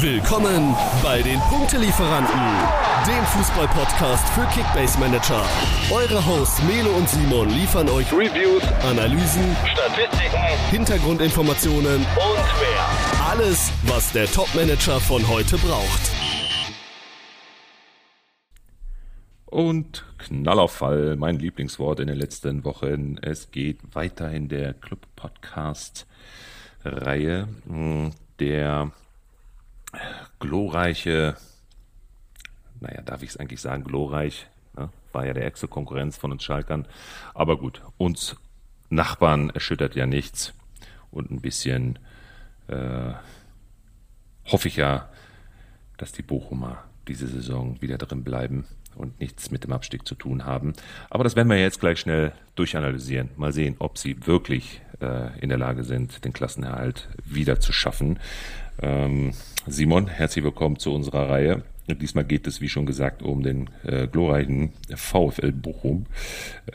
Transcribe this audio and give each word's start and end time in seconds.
Willkommen 0.00 0.74
bei 1.02 1.20
den 1.22 1.40
Punktelieferanten, 1.40 2.38
dem 3.06 3.24
Fußball-Podcast 3.24 4.28
für 4.28 4.44
Kickbase 4.48 4.98
Manager. 4.98 5.42
Eure 5.90 6.26
Hosts 6.26 6.62
Melo 6.64 6.90
und 6.90 7.08
Simon 7.08 7.48
liefern 7.48 7.88
euch 7.88 8.12
Reviews, 8.12 8.62
Analysen, 8.82 9.56
Statistiken, 9.64 10.36
Hintergrundinformationen 10.70 11.96
und 11.96 12.04
mehr. 12.04 12.86
Alles, 13.26 13.72
was 13.84 14.12
der 14.12 14.26
Top-Manager 14.26 15.00
von 15.00 15.26
heute 15.28 15.56
braucht. 15.56 16.10
Und 19.46 20.04
Knallauffall, 20.18 21.16
mein 21.16 21.38
Lieblingswort 21.38 22.00
in 22.00 22.08
den 22.08 22.18
letzten 22.18 22.64
Wochen. 22.64 23.16
Es 23.22 23.50
geht 23.50 23.94
weiter 23.94 24.30
in 24.30 24.48
der 24.48 24.74
Club-Podcast-Reihe. 24.74 27.48
Der 28.38 28.92
glorreiche, 30.38 31.36
naja, 32.80 33.02
darf 33.02 33.22
ich 33.22 33.30
es 33.30 33.36
eigentlich 33.36 33.60
sagen, 33.60 33.84
glorreich, 33.84 34.48
ne? 34.76 34.90
war 35.12 35.26
ja 35.26 35.32
der 35.32 35.44
ärgste 35.44 35.68
Konkurrenz 35.68 36.16
von 36.16 36.32
uns 36.32 36.44
Schalkern. 36.44 36.86
Aber 37.34 37.58
gut, 37.58 37.82
uns 37.96 38.36
Nachbarn 38.90 39.50
erschüttert 39.50 39.96
ja 39.96 40.06
nichts. 40.06 40.54
Und 41.10 41.30
ein 41.30 41.40
bisschen 41.40 41.98
äh, 42.68 43.12
hoffe 44.46 44.68
ich 44.68 44.76
ja, 44.76 45.08
dass 45.96 46.12
die 46.12 46.22
Bochumer 46.22 46.84
diese 47.08 47.26
Saison 47.26 47.80
wieder 47.80 47.98
drin 47.98 48.24
bleiben 48.24 48.66
und 48.94 49.20
nichts 49.20 49.50
mit 49.50 49.64
dem 49.64 49.72
Abstieg 49.72 50.06
zu 50.06 50.14
tun 50.14 50.44
haben. 50.44 50.72
Aber 51.10 51.24
das 51.24 51.36
werden 51.36 51.48
wir 51.48 51.58
jetzt 51.58 51.80
gleich 51.80 52.00
schnell 52.00 52.32
durchanalysieren. 52.54 53.30
Mal 53.36 53.52
sehen, 53.52 53.76
ob 53.78 53.98
sie 53.98 54.26
wirklich 54.26 54.80
äh, 55.00 55.38
in 55.40 55.48
der 55.48 55.58
Lage 55.58 55.84
sind, 55.84 56.24
den 56.24 56.32
Klassenerhalt 56.32 57.08
wieder 57.24 57.60
zu 57.60 57.72
schaffen. 57.72 58.18
Ähm, 58.80 59.32
Simon, 59.66 60.06
herzlich 60.06 60.44
willkommen 60.44 60.78
zu 60.78 60.94
unserer 60.94 61.30
Reihe. 61.30 61.62
Diesmal 61.88 62.24
geht 62.24 62.46
es, 62.46 62.60
wie 62.60 62.68
schon 62.68 62.84
gesagt, 62.84 63.22
um 63.22 63.42
den 63.42 63.70
äh, 63.84 64.06
glorreichen 64.06 64.72
VfL 64.94 65.52
Bochum. 65.52 66.06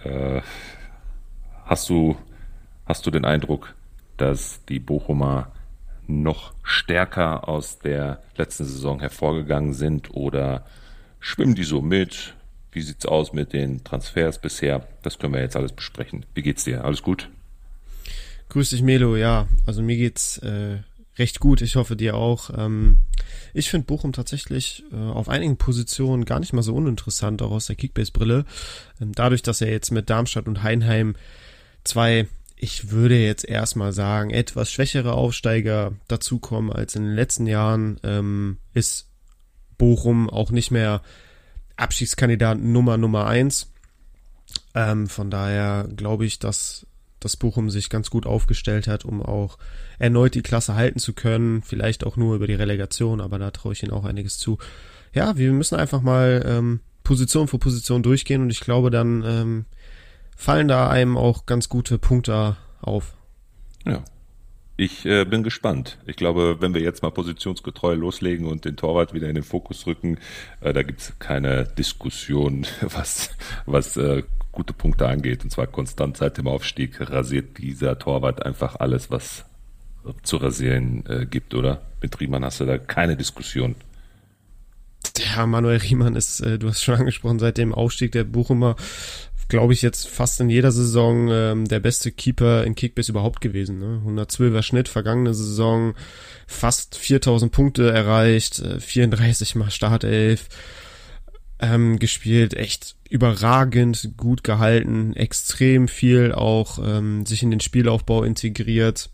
Äh, 0.03 0.41
hast 1.65 1.89
du, 1.89 2.17
hast 2.85 3.05
du 3.05 3.11
den 3.11 3.25
Eindruck, 3.25 3.75
dass 4.17 4.63
die 4.65 4.79
Bochumer 4.79 5.51
noch 6.07 6.53
stärker 6.63 7.47
aus 7.47 7.79
der 7.79 8.21
letzten 8.35 8.65
Saison 8.65 8.99
hervorgegangen 8.99 9.73
sind 9.73 10.13
oder 10.13 10.65
schwimmen 11.19 11.55
die 11.55 11.63
so 11.63 11.81
mit? 11.81 12.35
Wie 12.71 12.81
sieht's 12.81 13.05
aus 13.05 13.33
mit 13.33 13.53
den 13.53 13.83
Transfers 13.83 14.39
bisher? 14.39 14.87
Das 15.03 15.19
können 15.19 15.33
wir 15.33 15.41
jetzt 15.41 15.57
alles 15.57 15.73
besprechen. 15.73 16.25
Wie 16.33 16.41
geht's 16.41 16.63
dir? 16.63 16.85
Alles 16.85 17.03
gut? 17.03 17.29
Grüß 18.49 18.69
dich, 18.71 18.81
Melo. 18.81 19.15
Ja, 19.17 19.47
also 19.65 19.81
mir 19.81 19.97
geht's 19.97 20.37
äh, 20.39 20.79
recht 21.21 21.39
gut. 21.39 21.61
Ich 21.61 21.75
hoffe 21.75 21.95
dir 21.95 22.15
auch. 22.15 22.49
Ähm, 22.57 22.97
ich 23.53 23.69
finde 23.69 23.85
Bochum 23.85 24.11
tatsächlich 24.11 24.83
äh, 24.91 24.95
auf 24.95 25.29
einigen 25.29 25.55
Positionen 25.57 26.25
gar 26.25 26.39
nicht 26.39 26.51
mal 26.51 26.63
so 26.63 26.75
uninteressant, 26.75 27.41
auch 27.41 27.51
aus 27.51 27.67
der 27.67 27.75
Kickbase-Brille. 27.75 28.45
Ähm, 28.99 29.11
dadurch, 29.13 29.43
dass 29.43 29.61
er 29.61 29.71
jetzt 29.71 29.91
mit 29.91 30.09
Darmstadt 30.09 30.47
und 30.47 30.63
Heinheim 30.63 31.15
zwei, 31.83 32.27
ich 32.55 32.89
würde 32.89 33.17
jetzt 33.17 33.47
erstmal 33.47 33.93
sagen, 33.93 34.31
etwas 34.31 34.71
schwächere 34.71 35.13
Aufsteiger 35.13 35.93
dazukommen 36.07 36.73
als 36.73 36.95
in 36.95 37.03
den 37.03 37.15
letzten 37.15 37.45
Jahren, 37.45 37.99
ähm, 38.03 38.57
ist 38.73 39.07
Bochum 39.77 40.29
auch 40.29 40.51
nicht 40.51 40.71
mehr 40.71 41.01
Abschiedskandidat 41.77 42.59
Nummer 42.59 42.97
Nummer 42.97 43.27
eins. 43.27 43.71
Ähm, 44.73 45.07
von 45.07 45.29
daher 45.29 45.87
glaube 45.95 46.25
ich, 46.25 46.39
dass 46.39 46.85
dass 47.21 47.37
Bochum 47.37 47.69
sich 47.69 47.89
ganz 47.89 48.09
gut 48.09 48.25
aufgestellt 48.25 48.87
hat, 48.87 49.05
um 49.05 49.21
auch 49.21 49.57
erneut 49.99 50.35
die 50.35 50.41
Klasse 50.41 50.75
halten 50.75 50.99
zu 50.99 51.13
können. 51.13 51.61
Vielleicht 51.61 52.05
auch 52.05 52.17
nur 52.17 52.35
über 52.35 52.47
die 52.47 52.55
Relegation, 52.55 53.21
aber 53.21 53.39
da 53.39 53.51
traue 53.51 53.73
ich 53.73 53.83
ihnen 53.83 53.93
auch 53.93 54.03
einiges 54.03 54.37
zu. 54.37 54.57
Ja, 55.13 55.37
wir 55.37 55.51
müssen 55.53 55.75
einfach 55.75 56.01
mal 56.01 56.43
ähm, 56.45 56.81
Position 57.03 57.47
für 57.47 57.57
Position 57.57 58.03
durchgehen 58.03 58.41
und 58.41 58.49
ich 58.49 58.59
glaube, 58.59 58.91
dann 58.91 59.23
ähm, 59.25 59.65
fallen 60.35 60.67
da 60.67 60.89
einem 60.89 61.17
auch 61.17 61.45
ganz 61.45 61.69
gute 61.69 61.97
Punkte 61.97 62.57
auf. 62.81 63.15
Ja. 63.85 64.03
Ich 64.77 65.05
äh, 65.05 65.25
bin 65.25 65.43
gespannt. 65.43 65.99
Ich 66.07 66.15
glaube, 66.15 66.57
wenn 66.59 66.73
wir 66.73 66.81
jetzt 66.81 67.03
mal 67.03 67.11
positionsgetreu 67.11 67.93
loslegen 67.93 68.47
und 68.47 68.65
den 68.65 68.77
Torwart 68.77 69.13
wieder 69.13 69.29
in 69.29 69.35
den 69.35 69.43
Fokus 69.43 69.85
rücken, 69.85 70.17
äh, 70.59 70.73
da 70.73 70.81
gibt's 70.81 71.13
keine 71.19 71.65
Diskussion, 71.65 72.65
was, 72.81 73.29
was 73.67 73.95
äh, 73.97 74.23
gute 74.51 74.73
Punkte 74.73 75.07
angeht, 75.07 75.43
und 75.43 75.49
zwar 75.51 75.67
konstant 75.67 76.17
seit 76.17 76.37
dem 76.37 76.47
Aufstieg, 76.47 76.99
rasiert 76.99 77.57
dieser 77.57 77.97
Torwart 77.97 78.45
einfach 78.45 78.75
alles, 78.79 79.09
was 79.09 79.45
zu 80.23 80.37
rasieren 80.37 81.05
äh, 81.07 81.25
gibt, 81.25 81.53
oder? 81.53 81.81
Mit 82.01 82.19
Riemann 82.19 82.43
hast 82.43 82.59
du 82.59 82.65
da 82.65 82.77
keine 82.77 83.15
Diskussion. 83.15 83.75
Ja, 85.17 85.45
Manuel 85.45 85.77
Riemann 85.77 86.15
ist, 86.15 86.41
äh, 86.41 86.57
du 86.57 86.69
hast 86.69 86.83
schon 86.83 86.95
angesprochen, 86.95 87.39
seit 87.39 87.57
dem 87.57 87.73
Aufstieg 87.73 88.11
der 88.11 88.23
Buchumer, 88.23 88.75
glaube 89.47 89.73
ich, 89.73 89.81
jetzt 89.81 90.07
fast 90.07 90.39
in 90.39 90.49
jeder 90.49 90.71
Saison 90.71 91.29
ähm, 91.29 91.67
der 91.67 91.79
beste 91.79 92.11
Keeper 92.11 92.63
in 92.63 92.75
Kickbase 92.75 93.11
überhaupt 93.11 93.41
gewesen. 93.41 93.79
Ne? 93.79 94.01
112er 94.05 94.63
Schnitt, 94.63 94.87
vergangene 94.87 95.33
Saison, 95.33 95.93
fast 96.47 96.97
4000 96.97 97.51
Punkte 97.51 97.91
erreicht, 97.91 98.59
äh, 98.59 98.79
34 98.79 99.55
mal 99.55 99.69
Startelf 99.69 100.47
ähm, 101.61 101.99
gespielt, 101.99 102.55
echt 102.55 102.95
überragend 103.09 104.13
gut 104.17 104.43
gehalten, 104.43 105.13
extrem 105.15 105.87
viel 105.87 106.31
auch 106.33 106.79
ähm, 106.83 107.25
sich 107.25 107.43
in 107.43 107.51
den 107.51 107.59
Spielaufbau 107.59 108.23
integriert. 108.23 109.09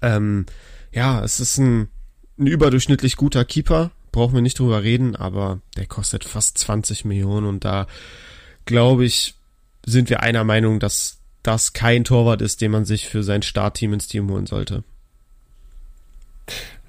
Ähm, 0.00 0.46
ja, 0.92 1.22
es 1.22 1.40
ist 1.40 1.58
ein, 1.58 1.88
ein 2.38 2.46
überdurchschnittlich 2.46 3.16
guter 3.16 3.44
Keeper, 3.44 3.90
brauchen 4.12 4.34
wir 4.34 4.42
nicht 4.42 4.58
drüber 4.58 4.82
reden, 4.82 5.16
aber 5.16 5.60
der 5.76 5.86
kostet 5.86 6.24
fast 6.24 6.58
20 6.58 7.04
Millionen 7.04 7.46
und 7.46 7.64
da 7.64 7.86
glaube 8.64 9.04
ich, 9.04 9.34
sind 9.84 10.10
wir 10.10 10.20
einer 10.20 10.44
Meinung, 10.44 10.78
dass 10.78 11.18
das 11.42 11.72
kein 11.72 12.04
Torwart 12.04 12.42
ist, 12.42 12.60
den 12.60 12.70
man 12.70 12.84
sich 12.84 13.08
für 13.08 13.22
sein 13.22 13.42
Startteam 13.42 13.94
ins 13.94 14.08
Team 14.08 14.30
holen 14.30 14.46
sollte. 14.46 14.84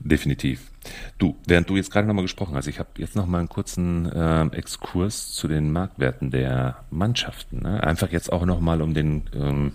Definitiv. 0.04 0.72
Du, 1.20 1.36
während 1.46 1.70
du 1.70 1.76
jetzt 1.76 1.92
gerade 1.92 2.08
nochmal 2.08 2.24
gesprochen 2.24 2.56
hast, 2.56 2.68
ich 2.68 2.80
habe 2.80 2.90
jetzt 2.98 3.16
nochmal 3.16 3.40
einen 3.40 3.50
kurzen 3.50 4.12
äh, 4.12 4.48
Exkurs 4.48 5.32
zu 5.32 5.48
den 5.48 5.72
Marktwerten 5.72 6.32
der 6.32 6.84
Mannschaften. 6.90 7.62
Ne? 7.62 7.84
Einfach 7.84 8.12
jetzt 8.12 8.32
auch 8.32 8.46
nochmal, 8.46 8.82
um 8.82 8.96
den 8.96 9.24
ähm, 9.36 9.74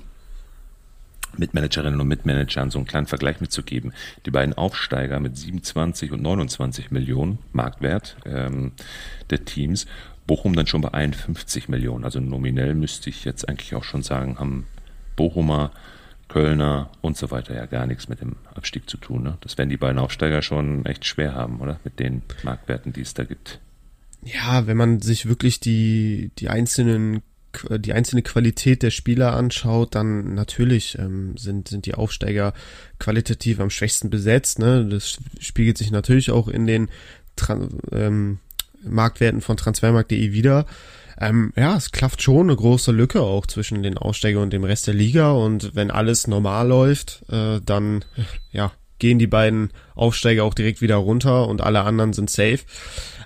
Mitmanagerinnen 1.38 2.00
und 2.00 2.09
Mitmanagern 2.09 2.70
so 2.70 2.78
einen 2.78 2.87
kleinen 2.87 3.06
Vergleich 3.06 3.41
mitzugeben. 3.41 3.92
Die 4.25 4.31
beiden 4.31 4.54
Aufsteiger 4.54 5.20
mit 5.20 5.37
27 5.37 6.10
und 6.10 6.22
29 6.22 6.91
Millionen 6.91 7.38
Marktwert 7.53 8.16
ähm, 8.25 8.72
der 9.31 9.44
Teams, 9.44 9.87
Bochum 10.26 10.56
dann 10.56 10.66
schon 10.66 10.81
bei 10.81 10.93
51 10.93 11.69
Millionen. 11.69 12.04
Also 12.04 12.19
nominell 12.19 12.75
müsste 12.75 13.10
ich 13.10 13.25
jetzt 13.25 13.48
eigentlich 13.48 13.75
auch 13.76 13.84
schon 13.84 14.03
sagen, 14.03 14.41
haben 14.41 14.66
Bochumer 15.14 15.70
Kölner 16.28 16.91
und 17.00 17.16
so 17.16 17.31
weiter 17.31 17.54
ja 17.54 17.66
gar 17.66 17.87
nichts 17.87 18.09
mit 18.09 18.20
dem 18.20 18.37
Abstieg 18.54 18.88
zu 18.91 18.97
tun. 18.97 19.22
Ne? 19.22 19.38
Das 19.41 19.59
werden 19.59 19.70
die 19.70 19.76
beiden 19.76 19.98
Aufsteiger 19.98 20.42
schon 20.42 20.84
echt 20.87 21.06
schwer 21.06 21.34
haben, 21.34 21.60
oder? 21.60 21.78
Mit 21.84 21.98
den 21.98 22.22
Marktwerten, 22.42 22.92
die 22.92 23.03
es 23.03 23.14
da 23.14 23.25
gibt. 23.25 23.60
Ja, 24.22 24.66
wenn 24.66 24.76
man 24.76 25.00
sich 25.00 25.26
wirklich 25.26 25.60
die, 25.60 26.31
die 26.38 26.48
einzelnen 26.48 27.22
die 27.78 27.92
einzelne 27.92 28.22
Qualität 28.22 28.82
der 28.82 28.91
Spieler 28.91 29.34
anschaut, 29.34 29.94
dann 29.94 30.34
natürlich 30.34 30.98
ähm, 30.98 31.37
sind, 31.37 31.69
sind 31.69 31.87
die 31.87 31.94
Aufsteiger 31.94 32.53
qualitativ 32.98 33.60
am 33.60 33.70
schwächsten 33.70 34.10
besetzt. 34.10 34.58
Ne? 34.58 34.87
Das 34.87 35.19
spiegelt 35.41 35.78
sich 35.78 35.91
natürlich 35.91 36.31
auch 36.31 36.48
in 36.48 36.66
den 36.66 36.91
Tran 37.34 37.78
ähm, 37.93 38.38
Marktwerten 38.82 39.41
von 39.41 39.56
transfermarkt.de 39.56 40.32
wieder 40.32 40.66
ähm, 41.21 41.53
ja, 41.56 41.77
es 41.77 41.93
klafft 41.93 42.22
schon 42.22 42.49
eine 42.49 42.56
große 42.56 42.93
Lücke 42.93 43.22
auch 43.22 43.47
zwischen 43.47 43.82
den 43.82 43.97
Aussteiger 43.97 44.43
und 44.43 44.53
dem 44.53 44.65
Rest 44.65 44.87
der 44.87 44.94
Liga. 44.94 45.32
Und 45.32 45.75
wenn 45.75 45.91
alles 45.91 46.27
normal 46.27 46.69
läuft, 46.69 47.25
äh, 47.31 47.60
dann 47.65 48.04
ja, 48.53 48.72
gehen 48.99 49.19
die 49.19 49.26
beiden 49.26 49.71
Aufsteiger 49.94 50.44
auch 50.44 50.55
direkt 50.55 50.81
wieder 50.81 50.97
runter 50.97 51.49
und 51.49 51.62
alle 51.62 51.82
anderen 51.82 52.12
sind 52.12 52.31
safe. 52.31 52.61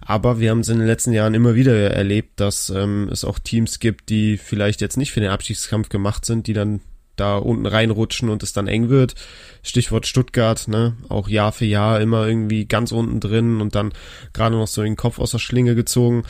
Aber 0.01 0.41
wir 0.41 0.51
haben 0.51 0.61
es 0.61 0.69
in 0.69 0.79
den 0.79 0.87
letzten 0.87 1.13
Jahren 1.13 1.35
immer 1.35 1.55
wieder 1.55 1.91
erlebt, 1.91 2.41
dass 2.41 2.71
ähm, 2.71 3.09
es 3.13 3.25
auch 3.25 3.39
Teams 3.39 3.79
gibt, 3.81 4.09
die 4.09 4.39
vielleicht 4.39 4.81
jetzt 4.81 4.97
nicht 4.97 5.13
für 5.13 5.21
den 5.21 5.31
Abstiegskampf 5.31 5.89
gemacht 5.89 6.25
sind, 6.25 6.47
die 6.47 6.53
dann 6.53 6.81
da 7.21 7.37
unten 7.37 7.67
reinrutschen 7.67 8.29
und 8.29 8.43
es 8.43 8.53
dann 8.53 8.67
eng 8.67 8.89
wird. 8.89 9.15
Stichwort 9.63 10.07
Stuttgart, 10.07 10.67
ne? 10.69 10.97
Auch 11.09 11.29
Jahr 11.29 11.53
für 11.53 11.67
Jahr 11.67 12.01
immer 12.01 12.27
irgendwie 12.27 12.67
ganz 12.67 12.93
unten 12.93 13.21
drin 13.21 13.61
und 13.61 13.75
dann 13.75 13.93
gerade 14.33 14.57
noch 14.57 14.67
so 14.67 14.83
den 14.83 14.97
Kopf 14.97 15.19
aus 15.19 15.31
der 15.33 15.39
Schlinge 15.39 15.75
gezogen. 15.75 16.25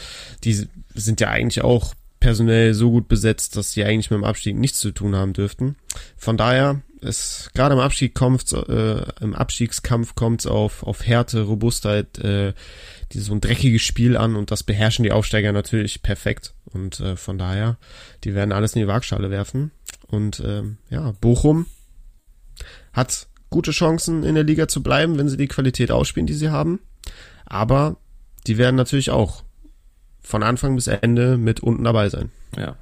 Die 0.44 0.69
sind 0.94 1.20
ja 1.20 1.28
eigentlich 1.28 1.62
auch 1.62 1.94
personell 2.19 2.75
so 2.75 2.90
gut 2.90 3.08
besetzt, 3.08 3.56
dass 3.56 3.72
sie 3.72 3.84
eigentlich 3.84 4.10
mit 4.10 4.19
dem 4.19 4.25
Abstieg 4.25 4.56
nichts 4.56 4.78
zu 4.78 4.92
tun 4.92 5.16
haben 5.16 5.32
dürften. 5.32 5.76
Von 6.16 6.37
daher 6.37 6.82
ist 7.00 7.50
gerade 7.54 7.75
im 7.75 7.81
Abstieg 7.81 8.14
kommt, 8.14 8.52
äh, 8.52 9.02
im 9.20 9.34
Abstiegskampf 9.34 10.14
kommt 10.14 10.40
es 10.40 10.46
auf, 10.46 10.82
auf 10.82 11.06
Härte, 11.06 11.42
Robustheit, 11.42 12.19
äh, 12.19 12.52
dieses 13.12 13.28
so 13.28 13.34
ein 13.34 13.40
dreckiges 13.40 13.82
Spiel 13.82 14.16
an 14.16 14.37
und 14.37 14.50
das 14.50 14.62
beherrschen 14.62 15.02
die 15.02 15.12
Aufsteiger 15.12 15.52
natürlich 15.52 16.02
perfekt. 16.02 16.54
Und 16.66 17.00
äh, 17.00 17.16
von 17.16 17.38
daher, 17.38 17.78
die 18.22 18.34
werden 18.34 18.52
alles 18.52 18.75
in 18.75 18.82
die 18.82 18.87
Waagschale 18.87 19.31
werfen. 19.31 19.72
Und 20.11 20.43
ähm, 20.45 20.79
ja, 20.89 21.12
Bochum 21.21 21.67
hat 22.93 23.29
gute 23.49 23.71
Chancen 23.71 24.23
in 24.23 24.35
der 24.35 24.45
Liga 24.45 24.69
zu 24.69 24.83
bleiben, 24.83 25.19
wenn 25.19 25.29
sie 25.29 25.37
die 25.37 25.49
Qualität 25.49 25.91
ausspielen, 25.91 26.27
die 26.27 26.35
sie 26.35 26.51
haben. 26.51 26.81
Aber 27.47 27.97
die 28.47 28.59
werden 28.59 28.77
natürlich 28.77 29.11
auch 29.11 29.43
von 30.21 30.43
Anfang 30.43 30.75
bis 30.75 30.87
Ende 30.87 31.37
mit 31.37 31.61
unten 31.61 31.85
dabei 31.85 32.09
sein. 32.09 32.31
Ja, 32.57 32.77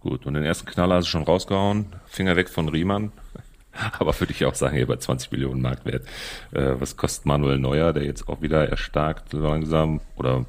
gut. 0.00 0.26
Und 0.26 0.34
den 0.34 0.42
ersten 0.42 0.66
Knaller 0.66 0.96
hast 0.96 1.06
du 1.06 1.10
schon 1.10 1.22
rausgehauen. 1.22 1.86
Finger 2.06 2.36
weg 2.36 2.48
von 2.48 2.68
Riemann. 2.68 3.12
Aber 3.98 4.18
würde 4.18 4.32
ich 4.32 4.44
auch 4.44 4.54
sagen, 4.54 4.76
hier 4.76 4.86
bei 4.86 4.96
20 4.96 5.30
Millionen 5.30 5.60
Marktwert. 5.60 6.06
Äh, 6.52 6.74
was 6.78 6.96
kostet 6.96 7.26
Manuel 7.26 7.58
Neuer, 7.58 7.92
der 7.92 8.04
jetzt 8.04 8.28
auch 8.28 8.42
wieder 8.42 8.68
erstarkt 8.68 9.32
langsam? 9.32 10.00
Oder, 10.16 10.46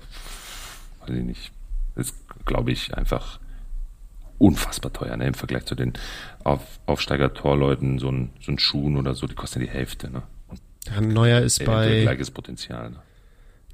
weiß 1.02 1.16
ich 1.16 1.24
nicht. 1.24 1.52
Ist, 1.96 2.16
glaube 2.46 2.72
ich, 2.72 2.96
einfach 2.96 3.40
unfassbar 4.40 4.92
teuer 4.92 5.16
ne? 5.18 5.28
im 5.28 5.34
Vergleich 5.36 5.66
zu 5.66 5.76
den 5.76 5.94
Auf 6.44 6.80
Aufsteiger-Torleuten. 6.88 8.00
So 8.00 8.10
ein, 8.10 8.32
so 8.42 8.52
ein 8.52 8.60
Schuhen 8.60 8.98
oder 8.98 9.14
so, 9.14 9.28
die 9.28 9.36
kosten 9.36 9.60
die 9.60 9.70
Hälfte. 9.70 10.10
Ne? 10.10 10.24
Ja, 10.88 11.02
Neuer 11.02 11.42
ist 11.42 11.64
bei. 11.64 12.02
Gleiches 12.02 12.32
Potenzial. 12.32 12.90
Ne? 12.90 12.98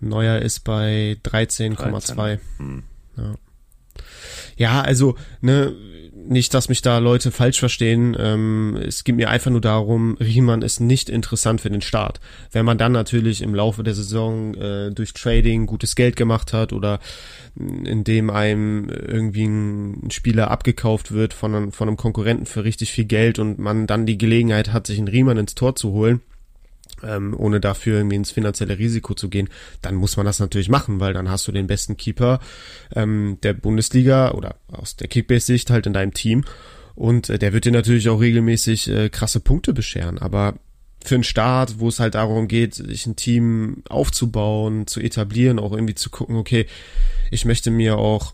Neuer 0.01 0.39
ist 0.39 0.61
bei 0.61 1.17
13,2. 1.23 2.15
13. 2.15 2.39
Hm. 2.57 2.83
Ja. 3.15 3.35
Ja, 4.57 4.81
also, 4.81 5.15
ne, 5.41 5.73
nicht, 6.27 6.53
dass 6.53 6.69
mich 6.69 6.81
da 6.81 6.97
Leute 6.97 7.31
falsch 7.31 7.59
verstehen. 7.59 8.15
Ähm, 8.19 8.77
es 8.83 9.03
geht 9.03 9.15
mir 9.15 9.29
einfach 9.29 9.51
nur 9.51 9.61
darum, 9.61 10.17
Riemann 10.19 10.61
ist 10.61 10.79
nicht 10.79 11.09
interessant 11.09 11.61
für 11.61 11.69
den 11.69 11.81
Start. 11.81 12.19
Wenn 12.51 12.65
man 12.65 12.77
dann 12.77 12.91
natürlich 12.91 13.41
im 13.41 13.53
Laufe 13.53 13.83
der 13.83 13.93
Saison 13.93 14.55
äh, 14.55 14.91
durch 14.91 15.13
Trading 15.13 15.65
gutes 15.65 15.95
Geld 15.95 16.15
gemacht 16.15 16.53
hat 16.53 16.73
oder 16.73 16.99
indem 17.55 18.29
einem 18.29 18.89
irgendwie 18.89 19.45
ein 19.45 20.09
Spieler 20.11 20.51
abgekauft 20.51 21.11
wird 21.11 21.33
von, 21.33 21.71
von 21.71 21.87
einem 21.87 21.97
Konkurrenten 21.97 22.45
für 22.45 22.63
richtig 22.63 22.91
viel 22.91 23.05
Geld 23.05 23.39
und 23.39 23.59
man 23.59 23.87
dann 23.87 24.05
die 24.05 24.17
Gelegenheit 24.17 24.73
hat, 24.73 24.87
sich 24.87 24.97
einen 24.97 25.07
Riemann 25.07 25.37
ins 25.37 25.55
Tor 25.55 25.75
zu 25.75 25.91
holen, 25.91 26.21
ähm, 27.03 27.35
ohne 27.37 27.59
dafür 27.59 27.97
irgendwie 27.97 28.15
ins 28.15 28.31
finanzielle 28.31 28.77
Risiko 28.77 29.13
zu 29.13 29.29
gehen, 29.29 29.49
dann 29.81 29.95
muss 29.95 30.17
man 30.17 30.25
das 30.25 30.39
natürlich 30.39 30.69
machen, 30.69 30.99
weil 30.99 31.13
dann 31.13 31.29
hast 31.29 31.47
du 31.47 31.51
den 31.51 31.67
besten 31.67 31.97
Keeper 31.97 32.39
ähm, 32.95 33.37
der 33.43 33.53
Bundesliga 33.53 34.31
oder 34.31 34.55
aus 34.71 34.95
der 34.95 35.07
Kickbase-Sicht 35.07 35.69
halt 35.69 35.87
in 35.87 35.93
deinem 35.93 36.13
Team. 36.13 36.43
Und 36.95 37.29
äh, 37.29 37.37
der 37.37 37.53
wird 37.53 37.65
dir 37.65 37.71
natürlich 37.71 38.09
auch 38.09 38.21
regelmäßig 38.21 38.89
äh, 38.89 39.09
krasse 39.09 39.39
Punkte 39.39 39.73
bescheren, 39.73 40.17
aber 40.17 40.55
für 41.03 41.15
einen 41.15 41.23
Start, 41.23 41.79
wo 41.79 41.87
es 41.87 41.99
halt 41.99 42.15
darum 42.15 42.47
geht, 42.47 42.73
sich 42.73 43.05
ein 43.05 43.15
Team 43.15 43.83
aufzubauen, 43.89 44.87
zu 44.87 44.99
etablieren, 44.99 45.59
auch 45.59 45.71
irgendwie 45.71 45.95
zu 45.95 46.09
gucken, 46.09 46.35
okay, 46.35 46.65
ich 47.31 47.45
möchte 47.45 47.69
mir 47.69 47.97
auch 47.97 48.33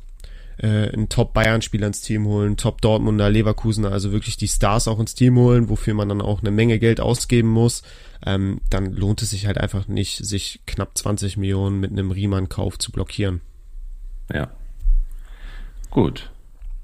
äh, 0.61 0.89
einen 0.91 1.09
Top-Bayern-Spieler 1.09 1.87
ins 1.87 2.01
Team 2.01 2.25
holen, 2.25 2.57
Top-Dortmunder, 2.57 3.29
Leverkusener, 3.29 3.91
also 3.91 4.11
wirklich 4.11 4.37
die 4.37 4.47
Stars 4.47 4.87
auch 4.87 4.99
ins 4.99 5.15
Team 5.15 5.37
holen, 5.37 5.69
wofür 5.69 5.93
man 5.93 6.09
dann 6.09 6.21
auch 6.21 6.41
eine 6.41 6.51
Menge 6.51 6.79
Geld 6.79 6.99
ausgeben 6.99 7.49
muss 7.49 7.83
ähm, 8.25 8.61
dann 8.69 8.93
lohnt 8.93 9.21
es 9.21 9.31
sich 9.31 9.47
halt 9.47 9.57
einfach 9.57 9.87
nicht, 9.87 10.17
sich 10.17 10.61
knapp 10.67 10.97
20 10.97 11.37
Millionen 11.37 11.79
mit 11.79 11.91
einem 11.91 12.11
Riemann-Kauf 12.11 12.77
zu 12.77 12.91
blockieren. 12.91 13.41
Ja. 14.31 14.51
Gut. 15.89 16.29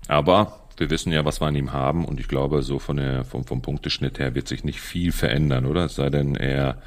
Aber 0.07 0.59
wir 0.77 0.89
wissen 0.89 1.11
ja, 1.11 1.25
was 1.25 1.41
wir 1.41 1.47
an 1.47 1.55
ihm 1.55 1.73
haben 1.73 2.05
und 2.05 2.19
ich 2.19 2.27
glaube, 2.27 2.63
so 2.63 2.79
von 2.79 2.97
der, 2.97 3.23
vom, 3.23 3.45
vom 3.45 3.61
Punkteschnitt 3.61 4.19
her 4.19 4.35
wird 4.35 4.47
sich 4.47 4.63
nicht 4.63 4.79
viel 4.79 5.11
verändern, 5.11 5.65
oder? 5.65 5.85
Es 5.85 5.95
sei 5.95 6.09
denn, 6.09 6.35
er, 6.35 6.81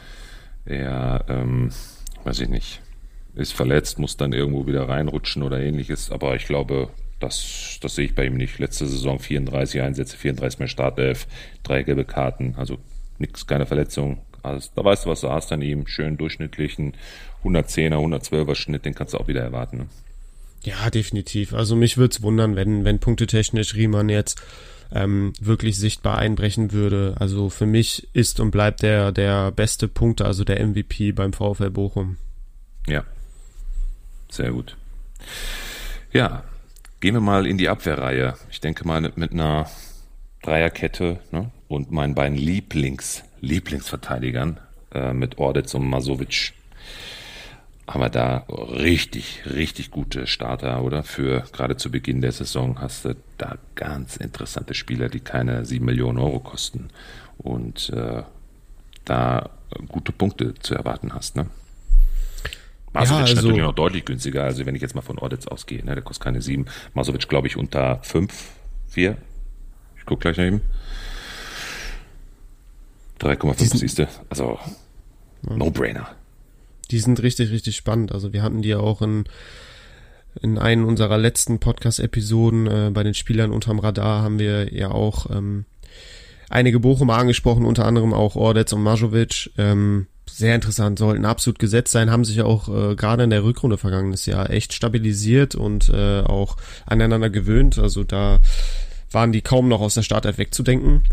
er, 0.65 1.25
ähm, 1.29 1.71
weiß 2.25 2.41
ich 2.41 2.49
nicht, 2.49 2.81
ist 3.35 3.53
verletzt, 3.53 3.99
muss 3.99 4.17
dann 4.17 4.33
irgendwo 4.33 4.67
wieder 4.67 4.89
reinrutschen 4.89 5.43
oder 5.43 5.61
ähnliches. 5.61 6.11
Aber 6.11 6.37
ich 6.37 6.47
glaube, 6.47 6.91
das, 7.21 7.79
das 7.81 7.95
sehe 7.95 8.07
ich 8.07 8.15
bei 8.15 8.27
ihm 8.27 8.37
nicht. 8.37 8.59
Letzte 8.59 8.87
Saison 8.87 9.19
34 9.19 9.81
Einsätze, 9.83 10.17
34 10.17 10.59
mehr 10.59 10.69
Startelf, 10.69 11.27
drei 11.63 11.83
gelbe 11.83 12.05
Karten, 12.05 12.55
also 12.57 12.79
nichts, 13.19 13.47
keine 13.47 13.67
Verletzung, 13.67 14.19
also, 14.43 14.71
da 14.75 14.85
weißt 14.85 15.05
du, 15.05 15.11
was 15.11 15.21
du 15.21 15.31
hast 15.31 15.53
an 15.53 15.63
ihm. 15.63 15.87
Schön 15.87 16.17
durchschnittlichen 16.17 16.95
110er, 17.45 17.97
112er 17.97 18.55
Schnitt, 18.55 18.85
den 18.85 18.95
kannst 18.95 19.15
du 19.15 19.19
auch 19.19 19.29
wieder 19.29 19.43
erwarten. 19.43 19.79
Ne? 19.79 19.87
Ja, 20.63 20.91
definitiv. 20.91 21.55
Also 21.55 21.77
mich 21.77 21.97
würde 21.97 22.13
es 22.13 22.23
wundern, 22.23 22.57
wenn, 22.57 22.85
wenn 22.85 22.99
punktetechnisch 22.99 23.75
Riemann 23.75 24.09
jetzt 24.09 24.43
ähm, 24.93 25.33
wirklich 25.41 25.79
sichtbar 25.79 26.19
einbrechen 26.19 26.73
würde. 26.73 27.15
Also 27.19 27.49
für 27.49 27.67
mich 27.67 28.09
ist 28.13 28.41
und 28.41 28.51
bleibt 28.51 28.83
der 28.83 29.13
der 29.13 29.53
beste 29.53 29.89
Punkte, 29.89 30.25
also 30.25 30.45
der 30.45 30.65
MVP 30.67 31.13
beim 31.13 31.33
VfL 31.33 31.71
Bochum. 31.71 32.17
Ja, 32.87 33.05
sehr 34.31 34.53
gut. 34.53 34.77
Ja, 36.13 36.45
gehen 37.01 37.15
wir 37.15 37.21
mal 37.21 37.47
in 37.47 37.59
die 37.59 37.69
Abwehrreihe. 37.69 38.35
Ich 38.51 38.61
denke 38.61 38.87
mal 38.87 39.01
mit 39.15 39.33
einer 39.33 39.69
Dreierkette 40.43 41.21
ne? 41.31 41.51
und 41.69 41.91
meinen 41.91 42.15
beiden 42.15 42.37
Lieblings 42.37 43.25
Lieblingsverteidigern 43.41 44.61
äh, 44.93 45.13
mit 45.13 45.39
Ordetz 45.39 45.75
und 45.75 45.89
Masovic. 45.89 46.53
Aber 47.87 48.09
da 48.09 48.45
richtig, 48.49 49.43
richtig 49.47 49.91
gute 49.91 50.27
Starter, 50.27 50.85
oder? 50.85 51.03
Für 51.03 51.45
gerade 51.53 51.77
zu 51.77 51.91
Beginn 51.91 52.21
der 52.21 52.33
Saison 52.33 52.81
hast 52.81 53.05
du 53.05 53.17
da 53.37 53.57
ganz 53.75 54.17
interessante 54.17 54.75
Spieler, 54.75 55.09
die 55.09 55.21
keine 55.21 55.65
sieben 55.65 55.87
Millionen 55.87 56.19
Euro 56.19 56.39
kosten 56.39 56.89
und 57.39 57.91
äh, 57.91 58.23
da 59.05 59.51
gute 59.89 60.13
Punkte 60.13 60.55
zu 60.55 60.75
erwarten 60.75 61.15
hast, 61.15 61.35
ne? 61.37 61.47
Masovic 62.93 63.19
ja, 63.19 63.25
also, 63.25 63.35
natürlich 63.35 63.63
noch 63.63 63.75
deutlich 63.75 64.05
günstiger, 64.05 64.45
also 64.45 64.67
wenn 64.67 64.75
ich 64.75 64.83
jetzt 64.83 64.95
mal 64.95 65.03
von 65.03 65.19
Ordetz 65.19 65.47
ausgehe, 65.47 65.85
ne, 65.85 65.95
der 65.95 66.03
kostet 66.03 66.25
keine 66.25 66.43
sieben. 66.43 66.67
Masovic, 66.95 67.29
glaube 67.29 67.47
ich, 67.47 67.57
unter 67.57 68.01
fünf, 68.03 68.51
vier. 68.89 69.17
Ich 69.97 70.05
gucke 70.07 70.23
gleich 70.23 70.37
nach 70.37 70.45
ihm. 70.45 70.61
3,5 73.21 73.77
siehst 73.77 73.99
du. 73.99 74.09
Also, 74.29 74.59
No-Brainer. 75.43 76.09
Die 76.91 76.99
sind 76.99 77.23
richtig, 77.23 77.51
richtig 77.51 77.77
spannend. 77.77 78.13
Also 78.13 78.33
wir 78.33 78.43
hatten 78.43 78.63
die 78.63 78.71
ja 78.71 78.79
auch 78.79 79.03
in, 79.03 79.25
in 80.41 80.59
einen 80.59 80.85
unserer 80.85 81.19
letzten 81.19 81.61
Podcast-Episoden 81.61 82.67
äh, 82.67 82.91
bei 82.93 83.03
den 83.03 83.15
Spielern 83.15 83.53
unterm 83.53 83.79
Radar 83.79 84.23
haben 84.23 84.39
wir 84.39 84.73
ja 84.75 84.91
auch 84.91 85.31
ähm, 85.31 85.67
einige 86.49 86.81
Bochumer 86.81 87.17
angesprochen, 87.17 87.65
unter 87.65 87.87
anderem 87.87 88.13
auch 88.13 88.37
Ordetz 88.37 88.73
und 88.73 88.83
Majovic. 88.83 89.51
Ähm, 89.57 90.07
sehr 90.37 90.55
interessant, 90.55 90.99
sollten 90.99 91.25
absolut 91.25 91.59
gesetzt 91.59 91.93
sein, 91.93 92.11
haben 92.11 92.25
sich 92.25 92.41
auch 92.43 92.69
äh, 92.69 92.95
gerade 92.97 93.25
in 93.25 93.31
der 93.31 93.45
Rückrunde 93.45 93.79
vergangenes 93.79 94.27
Jahr 94.27 94.51
echt 94.51 94.73
stabilisiert 94.73 95.55
und 95.55 95.89
äh, 95.89 96.21
auch 96.21 96.57
aneinander 96.87 97.31
gewöhnt. 97.31 97.79
Also 97.79 98.05
da 98.05 98.41
waren 99.11 99.33
die 99.33 99.43
kaum 99.43 99.69
noch 99.69 99.81
aus 99.81 99.95
der 99.95 100.03
Startelf 100.03 100.39
wegzudenken. 100.39 101.05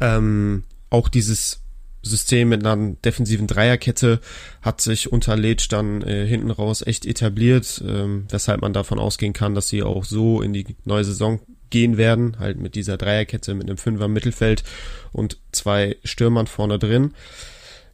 Ähm, 0.00 0.64
auch 0.88 1.08
dieses 1.08 1.60
System 2.02 2.48
mit 2.48 2.64
einer 2.64 2.94
defensiven 3.04 3.46
Dreierkette 3.46 4.20
hat 4.62 4.80
sich 4.80 5.12
unter 5.12 5.36
Letsch 5.36 5.68
dann 5.68 6.02
äh, 6.02 6.26
hinten 6.26 6.50
raus 6.50 6.82
echt 6.86 7.04
etabliert, 7.04 7.82
ähm, 7.86 8.24
weshalb 8.30 8.62
man 8.62 8.72
davon 8.72 8.98
ausgehen 8.98 9.32
kann, 9.32 9.54
dass 9.54 9.68
sie 9.68 9.82
auch 9.82 10.04
so 10.04 10.40
in 10.40 10.52
die 10.52 10.76
neue 10.84 11.04
Saison 11.04 11.40
gehen 11.68 11.96
werden, 11.96 12.38
halt 12.38 12.58
mit 12.58 12.74
dieser 12.74 12.96
Dreierkette, 12.96 13.54
mit 13.54 13.68
einem 13.68 13.76
Fünfer 13.76 14.08
Mittelfeld 14.08 14.64
und 15.12 15.38
zwei 15.52 15.96
Stürmern 16.04 16.46
vorne 16.46 16.78
drin. 16.78 17.14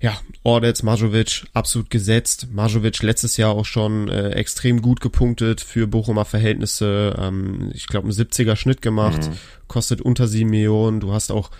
Ja, 0.00 0.18
Ordetz, 0.42 0.82
Majovic 0.82 1.46
absolut 1.54 1.90
gesetzt. 1.90 2.48
Majovic 2.52 3.02
letztes 3.02 3.36
Jahr 3.36 3.52
auch 3.52 3.64
schon 3.64 4.08
äh, 4.08 4.30
extrem 4.30 4.82
gut 4.82 5.00
gepunktet 5.00 5.60
für 5.60 5.86
Bochumer 5.86 6.24
Verhältnisse. 6.24 7.16
Ähm, 7.18 7.70
ich 7.72 7.86
glaube, 7.86 8.08
einen 8.08 8.16
70er 8.16 8.56
Schnitt 8.56 8.82
gemacht, 8.82 9.28
mhm. 9.28 9.38
kostet 9.68 10.02
unter 10.02 10.28
sieben 10.28 10.50
Millionen. 10.50 11.00
Du 11.00 11.12
hast 11.12 11.32
auch 11.32 11.50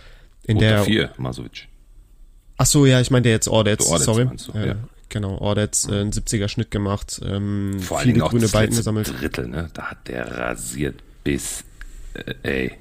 in 0.45 0.57
Unter 0.57 0.69
der 0.69 0.85
vier, 0.85 1.13
Masovic. 1.17 1.69
Ach 2.59 2.67
so, 2.67 2.87
ja, 2.87 3.01
ich 3.01 3.11
meinte 3.11 3.29
jetzt 3.29 3.49
Ordetz, 3.49 3.87
Ordetz 3.87 4.05
sorry. 4.05 4.29
Du, 4.53 4.59
ja. 4.59 4.77
Genau, 5.09 5.39
Ordetz, 5.39 5.89
äh, 5.89 6.01
ein 6.01 6.11
70er 6.11 6.49
Schnitt 6.49 6.71
gemacht, 6.71 7.21
ähm, 7.25 7.79
Vor 7.81 8.01
viele 8.01 8.21
grüne 8.21 8.49
Balken 8.49 8.77
gesammelt. 8.77 9.13
Drittel, 9.21 9.49
ne? 9.49 9.71
Da 9.73 9.91
hat 9.91 10.09
der 10.09 10.37
rasiert 10.37 10.97
bis, 11.23 11.65
äh, 12.15 12.35
ey, 12.43 12.73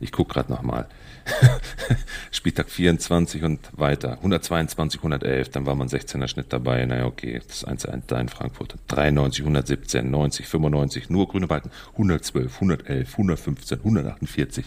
ich 0.00 0.10
guck 0.12 0.30
gerade 0.30 0.50
nochmal. 0.50 0.88
Spieltag 2.30 2.70
24 2.70 3.42
und 3.42 3.60
weiter. 3.72 4.12
122, 4.18 5.00
111, 5.00 5.50
dann 5.50 5.66
war 5.66 5.74
man 5.74 5.88
16er 5.88 6.28
Schnitt 6.28 6.52
dabei. 6.52 6.84
Naja, 6.84 7.06
okay, 7.06 7.40
das 7.46 7.58
ist 7.58 7.64
1 7.64 7.86
1 7.86 8.06
da 8.06 8.20
in 8.20 8.28
Frankfurt. 8.28 8.74
93, 8.88 9.40
117, 9.42 10.10
90, 10.10 10.46
95, 10.46 11.10
nur 11.10 11.28
grüne 11.28 11.46
Balken. 11.46 11.70
112, 11.92 12.54
111, 12.54 13.12
115, 13.12 13.78
148. 13.78 14.66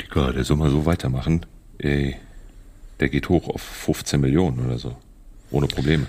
Digga, 0.00 0.32
der 0.32 0.44
soll 0.44 0.56
mal 0.56 0.70
so 0.70 0.86
weitermachen. 0.86 1.46
Ey, 1.78 2.16
der 2.98 3.08
geht 3.08 3.28
hoch 3.28 3.48
auf 3.48 3.62
15 3.62 4.20
Millionen 4.20 4.66
oder 4.66 4.78
so. 4.78 4.96
Ohne 5.50 5.66
Probleme. 5.66 6.06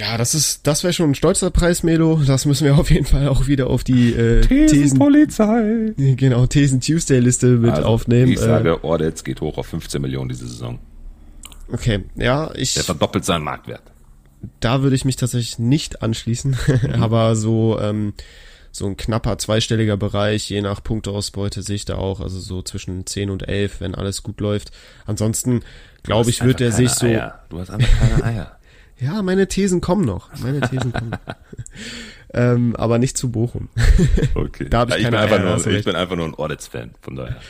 Ja, 0.00 0.16
das 0.16 0.34
ist, 0.34 0.66
das 0.66 0.82
wäre 0.82 0.94
schon 0.94 1.10
ein 1.10 1.14
stolzer 1.14 1.50
Preis, 1.50 1.82
Melo. 1.82 2.22
Das 2.26 2.46
müssen 2.46 2.64
wir 2.64 2.74
auf 2.78 2.90
jeden 2.90 3.04
Fall 3.04 3.28
auch 3.28 3.48
wieder 3.48 3.66
auf 3.68 3.84
die 3.84 4.14
äh, 4.14 4.40
Thesenpolizei. 4.40 5.92
Thesen, 5.94 6.16
genau, 6.16 6.46
Thesen 6.46 6.80
Tuesday 6.80 7.20
Liste 7.20 7.48
mit 7.48 7.72
also, 7.72 7.82
aufnehmen. 7.82 8.32
Ich 8.32 8.38
sage, 8.38 8.70
äh, 8.70 8.78
Ordetz 8.80 9.24
geht 9.24 9.42
hoch 9.42 9.58
auf 9.58 9.66
15 9.66 10.00
Millionen 10.00 10.30
diese 10.30 10.48
Saison. 10.48 10.78
Okay, 11.70 12.04
ja, 12.16 12.50
ich. 12.54 12.72
Der 12.74 12.84
verdoppelt 12.84 13.26
seinen 13.26 13.44
Marktwert. 13.44 13.82
Da 14.60 14.82
würde 14.82 14.96
ich 14.96 15.04
mich 15.04 15.16
tatsächlich 15.16 15.58
nicht 15.58 16.00
anschließen, 16.00 16.56
mhm. 16.82 17.02
aber 17.02 17.36
so 17.36 17.78
ähm, 17.78 18.14
so 18.72 18.86
ein 18.86 18.96
knapper 18.96 19.36
zweistelliger 19.36 19.98
Bereich, 19.98 20.48
je 20.48 20.62
nach 20.62 20.82
Punkteausbeute 20.82 21.62
sehe 21.62 21.76
ich 21.76 21.84
da 21.84 21.96
auch, 21.96 22.20
also 22.20 22.40
so 22.40 22.62
zwischen 22.62 23.04
10 23.04 23.28
und 23.28 23.46
11, 23.46 23.80
wenn 23.82 23.94
alles 23.94 24.22
gut 24.22 24.40
läuft. 24.40 24.70
Ansonsten, 25.04 25.60
glaube 26.04 26.30
ich, 26.30 26.42
wird 26.42 26.60
er 26.62 26.72
sich 26.72 26.90
so... 26.90 27.06
Eier. 27.06 27.40
Du 27.50 27.58
hast 27.58 27.70
einfach 27.70 27.98
keine 27.98 28.24
Eier. 28.24 28.59
Ja, 29.00 29.22
meine 29.22 29.48
Thesen 29.48 29.80
kommen 29.80 30.04
noch. 30.04 30.28
Meine 30.38 30.60
Thesen 30.60 30.92
kommen 30.92 31.10
noch. 31.10 31.34
ähm, 32.34 32.76
aber 32.76 32.98
nicht 32.98 33.16
zu 33.16 33.30
Bochum. 33.30 33.68
Okay. 34.34 34.68
Da 34.68 34.80
hab 34.80 34.90
ich 34.90 34.96
ich, 34.96 35.02
keine 35.02 35.16
bin 35.16 35.24
einfach 35.24 35.38
Eier, 35.38 35.56
nur, 35.56 35.66
ich 35.66 35.84
bin 35.84 35.96
einfach 35.96 36.16
nur 36.16 36.26
ein 36.26 36.34
Ordets-Fan, 36.34 36.92
von 37.00 37.16
daher. 37.16 37.40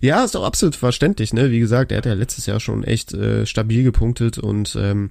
Ja, 0.00 0.24
ist 0.24 0.34
doch 0.34 0.44
absolut 0.44 0.74
verständlich, 0.74 1.32
ne? 1.32 1.50
Wie 1.50 1.60
gesagt, 1.60 1.92
er 1.92 1.98
hat 1.98 2.06
ja 2.06 2.14
letztes 2.14 2.46
Jahr 2.46 2.58
schon 2.58 2.82
echt 2.82 3.12
äh, 3.14 3.46
stabil 3.46 3.84
gepunktet 3.84 4.36
und 4.36 4.76
ähm, 4.76 5.10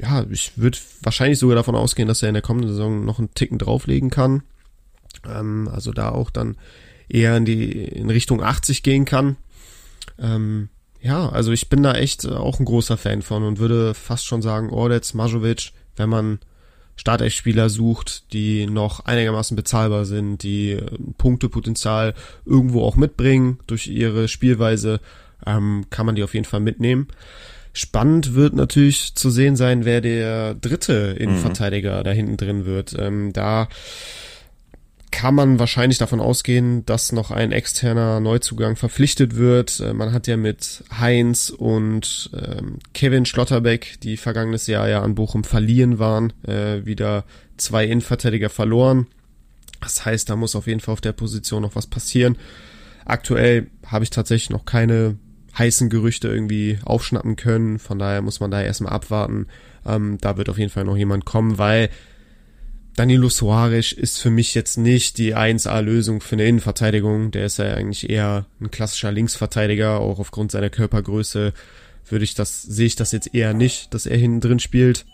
ja, 0.00 0.24
ich 0.30 0.52
würde 0.56 0.78
wahrscheinlich 1.02 1.38
sogar 1.38 1.56
davon 1.56 1.74
ausgehen, 1.74 2.08
dass 2.08 2.22
er 2.22 2.28
in 2.28 2.34
der 2.34 2.42
kommenden 2.42 2.70
Saison 2.70 3.04
noch 3.04 3.18
einen 3.18 3.34
Ticken 3.34 3.58
drauflegen 3.58 4.10
kann. 4.10 4.42
Ähm, 5.28 5.68
also 5.72 5.92
da 5.92 6.10
auch 6.10 6.30
dann 6.30 6.56
eher 7.08 7.36
in 7.36 7.44
die 7.44 7.84
in 7.84 8.10
Richtung 8.10 8.42
80 8.42 8.82
gehen 8.82 9.04
kann. 9.04 9.36
Ähm, 10.18 10.68
ja, 11.00 11.28
also 11.28 11.52
ich 11.52 11.68
bin 11.68 11.82
da 11.82 11.94
echt 11.94 12.24
äh, 12.24 12.30
auch 12.30 12.58
ein 12.58 12.64
großer 12.64 12.96
Fan 12.96 13.22
von 13.22 13.42
und 13.44 13.58
würde 13.58 13.94
fast 13.94 14.26
schon 14.26 14.42
sagen, 14.42 14.70
Ordetz, 14.70 15.14
Majovic, 15.14 15.72
wenn 15.96 16.08
man 16.08 16.38
Startelf-Spieler 16.96 17.68
sucht, 17.68 18.32
die 18.32 18.66
noch 18.66 19.04
einigermaßen 19.04 19.56
bezahlbar 19.56 20.04
sind, 20.04 20.42
die 20.42 20.72
äh, 20.72 20.86
Punktepotenzial 21.16 22.14
irgendwo 22.44 22.82
auch 22.82 22.96
mitbringen 22.96 23.60
durch 23.66 23.86
ihre 23.86 24.28
Spielweise, 24.28 25.00
ähm, 25.46 25.86
kann 25.90 26.06
man 26.06 26.16
die 26.16 26.24
auf 26.24 26.34
jeden 26.34 26.46
Fall 26.46 26.60
mitnehmen. 26.60 27.08
Spannend 27.72 28.34
wird 28.34 28.54
natürlich 28.54 29.14
zu 29.14 29.30
sehen 29.30 29.54
sein, 29.54 29.84
wer 29.84 30.00
der 30.00 30.54
dritte 30.54 31.14
Innenverteidiger 31.16 32.02
da 32.02 32.10
hinten 32.10 32.36
drin 32.36 32.64
wird. 32.64 32.96
Ähm, 32.98 33.32
da 33.32 33.68
kann 35.10 35.34
man 35.34 35.58
wahrscheinlich 35.58 35.98
davon 35.98 36.20
ausgehen, 36.20 36.84
dass 36.86 37.12
noch 37.12 37.30
ein 37.30 37.52
externer 37.52 38.20
Neuzugang 38.20 38.76
verpflichtet 38.76 39.36
wird. 39.36 39.80
Äh, 39.80 39.92
Man 39.92 40.12
hat 40.12 40.26
ja 40.26 40.36
mit 40.36 40.84
Heinz 40.98 41.50
und 41.50 42.30
ähm, 42.34 42.78
Kevin 42.94 43.26
Schlotterbeck, 43.26 43.98
die 44.02 44.16
vergangenes 44.16 44.66
Jahr 44.66 44.88
ja 44.88 45.02
an 45.02 45.14
Bochum 45.14 45.44
verliehen 45.44 45.98
waren, 45.98 46.32
äh, 46.46 46.84
wieder 46.84 47.24
zwei 47.56 47.86
Innenverteidiger 47.86 48.50
verloren. 48.50 49.06
Das 49.80 50.04
heißt, 50.04 50.28
da 50.28 50.36
muss 50.36 50.56
auf 50.56 50.66
jeden 50.66 50.80
Fall 50.80 50.92
auf 50.92 51.00
der 51.00 51.12
Position 51.12 51.62
noch 51.62 51.76
was 51.76 51.86
passieren. 51.86 52.36
Aktuell 53.04 53.68
habe 53.86 54.04
ich 54.04 54.10
tatsächlich 54.10 54.50
noch 54.50 54.64
keine 54.64 55.16
heißen 55.56 55.88
Gerüchte 55.90 56.28
irgendwie 56.28 56.78
aufschnappen 56.84 57.36
können. 57.36 57.78
Von 57.78 57.98
daher 57.98 58.22
muss 58.22 58.40
man 58.40 58.50
da 58.50 58.62
erstmal 58.62 58.92
abwarten. 58.92 59.46
Ähm, 59.86 60.18
da 60.20 60.36
wird 60.36 60.48
auf 60.48 60.58
jeden 60.58 60.70
Fall 60.70 60.84
noch 60.84 60.96
jemand 60.96 61.24
kommen, 61.24 61.58
weil 61.58 61.90
Danilo 62.98 63.28
Soares 63.28 63.92
ist 63.92 64.20
für 64.20 64.30
mich 64.30 64.56
jetzt 64.56 64.76
nicht 64.76 65.18
die 65.18 65.36
1A-Lösung 65.36 66.20
für 66.20 66.34
eine 66.34 66.46
Innenverteidigung. 66.46 67.30
Der 67.30 67.46
ist 67.46 67.58
ja 67.58 67.74
eigentlich 67.74 68.10
eher 68.10 68.46
ein 68.60 68.72
klassischer 68.72 69.12
Linksverteidiger, 69.12 70.00
auch 70.00 70.18
aufgrund 70.18 70.50
seiner 70.50 70.68
Körpergröße 70.68 71.52
würde 72.08 72.24
ich 72.24 72.34
das, 72.34 72.62
sehe 72.62 72.86
ich 72.86 72.96
das 72.96 73.12
jetzt 73.12 73.32
eher 73.36 73.54
nicht, 73.54 73.94
dass 73.94 74.06
er 74.06 74.16
hinten 74.16 74.40
drin 74.40 74.58
spielt. 74.58 75.06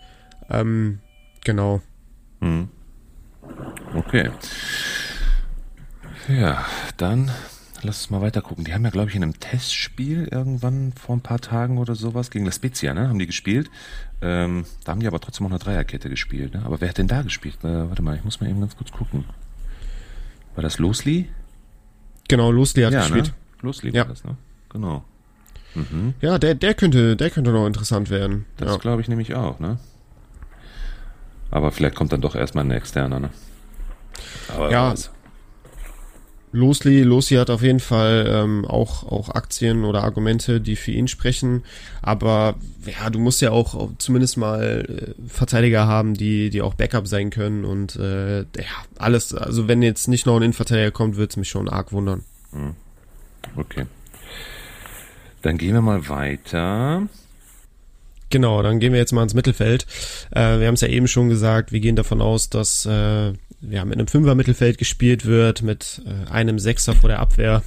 Ähm, 0.48 1.00
genau. 1.44 1.82
Hm. 2.40 2.70
Okay. 3.94 4.30
Ja, 6.28 6.64
dann 6.96 7.30
lass 7.84 7.98
uns 8.02 8.10
mal 8.10 8.20
weiter 8.20 8.42
gucken. 8.42 8.64
Die 8.64 8.74
haben 8.74 8.84
ja, 8.84 8.90
glaube 8.90 9.10
ich, 9.10 9.16
in 9.16 9.22
einem 9.22 9.38
Testspiel 9.38 10.28
irgendwann 10.30 10.92
vor 10.92 11.16
ein 11.16 11.20
paar 11.20 11.40
Tagen 11.40 11.78
oder 11.78 11.94
sowas 11.94 12.30
gegen 12.30 12.44
La 12.44 12.52
Spezia, 12.52 12.94
ne? 12.94 13.08
Haben 13.08 13.18
die 13.18 13.26
gespielt. 13.26 13.70
Ähm, 14.22 14.64
da 14.84 14.92
haben 14.92 15.00
die 15.00 15.06
aber 15.06 15.20
trotzdem 15.20 15.46
auch 15.46 15.50
eine 15.50 15.58
Dreierkette 15.58 16.08
gespielt, 16.10 16.54
ne? 16.54 16.62
Aber 16.64 16.80
wer 16.80 16.88
hat 16.88 16.98
denn 16.98 17.08
da 17.08 17.22
gespielt? 17.22 17.58
Äh, 17.62 17.88
warte 17.88 18.02
mal, 18.02 18.16
ich 18.16 18.24
muss 18.24 18.40
mal 18.40 18.48
eben 18.50 18.60
ganz 18.60 18.76
kurz 18.76 18.90
gucken. 18.90 19.24
War 20.54 20.62
das 20.62 20.78
Losli? 20.78 21.28
Genau, 22.28 22.50
Losli 22.50 22.82
hat 22.82 22.92
ja, 22.92 23.00
gespielt. 23.00 23.26
ne? 23.26 23.32
Losli 23.62 23.90
Ja. 23.90 24.02
war 24.02 24.08
das, 24.08 24.24
ne? 24.24 24.36
Genau. 24.70 25.04
Mhm. 25.74 26.14
Ja, 26.20 26.38
der, 26.38 26.54
der 26.54 26.74
könnte, 26.74 27.16
der 27.16 27.30
könnte 27.30 27.50
noch 27.50 27.66
interessant 27.66 28.08
werden. 28.10 28.46
Das 28.56 28.70
ja. 28.70 28.76
glaube 28.78 29.02
ich 29.02 29.08
nämlich 29.08 29.34
auch, 29.34 29.58
ne? 29.60 29.78
Aber 31.50 31.70
vielleicht 31.72 31.94
kommt 31.96 32.12
dann 32.12 32.20
doch 32.20 32.34
erstmal 32.34 32.64
ein 32.64 32.70
externer, 32.70 33.20
ne? 33.20 33.30
Aber 34.48 34.70
Ja. 34.70 34.90
weiß. 34.92 35.10
Losli, 36.54 37.02
Losli 37.02 37.36
hat 37.36 37.50
auf 37.50 37.62
jeden 37.62 37.80
Fall 37.80 38.26
ähm, 38.28 38.64
auch, 38.64 39.02
auch 39.10 39.28
Aktien 39.28 39.84
oder 39.84 40.04
Argumente, 40.04 40.60
die 40.60 40.76
für 40.76 40.92
ihn 40.92 41.08
sprechen. 41.08 41.64
Aber 42.00 42.54
ja, 42.86 43.10
du 43.10 43.18
musst 43.18 43.40
ja 43.40 43.50
auch 43.50 43.90
zumindest 43.98 44.36
mal 44.36 45.14
äh, 45.18 45.28
Verteidiger 45.28 45.88
haben, 45.88 46.14
die, 46.14 46.50
die 46.50 46.62
auch 46.62 46.74
Backup 46.74 47.08
sein 47.08 47.30
können. 47.30 47.64
Und 47.64 47.96
äh, 47.96 48.42
ja, 48.42 48.44
alles, 48.98 49.34
also 49.34 49.66
wenn 49.66 49.82
jetzt 49.82 50.06
nicht 50.06 50.26
noch 50.26 50.36
ein 50.36 50.42
Innenverteidiger 50.42 50.92
kommt, 50.92 51.16
würde 51.16 51.30
es 51.30 51.36
mich 51.36 51.48
schon 51.48 51.68
arg 51.68 51.90
wundern. 51.92 52.22
Okay. 53.56 53.86
Dann 55.42 55.58
gehen 55.58 55.74
wir 55.74 55.82
mal 55.82 56.08
weiter. 56.08 57.08
Genau, 58.34 58.62
dann 58.62 58.80
gehen 58.80 58.92
wir 58.92 58.98
jetzt 58.98 59.12
mal 59.12 59.22
ins 59.22 59.32
Mittelfeld. 59.32 59.86
Äh, 60.32 60.58
wir 60.58 60.66
haben 60.66 60.74
es 60.74 60.80
ja 60.80 60.88
eben 60.88 61.06
schon 61.06 61.28
gesagt, 61.28 61.70
wir 61.70 61.78
gehen 61.78 61.94
davon 61.94 62.20
aus, 62.20 62.50
dass 62.50 62.84
äh, 62.84 63.28
ja, 63.28 63.84
mit 63.84 63.92
einem 63.92 64.08
Fünfer-Mittelfeld 64.08 64.76
gespielt 64.76 65.24
wird, 65.24 65.62
mit 65.62 66.02
äh, 66.04 66.28
einem 66.32 66.58
Sechser 66.58 66.96
vor 66.96 67.08
der 67.08 67.20
Abwehr. 67.20 67.62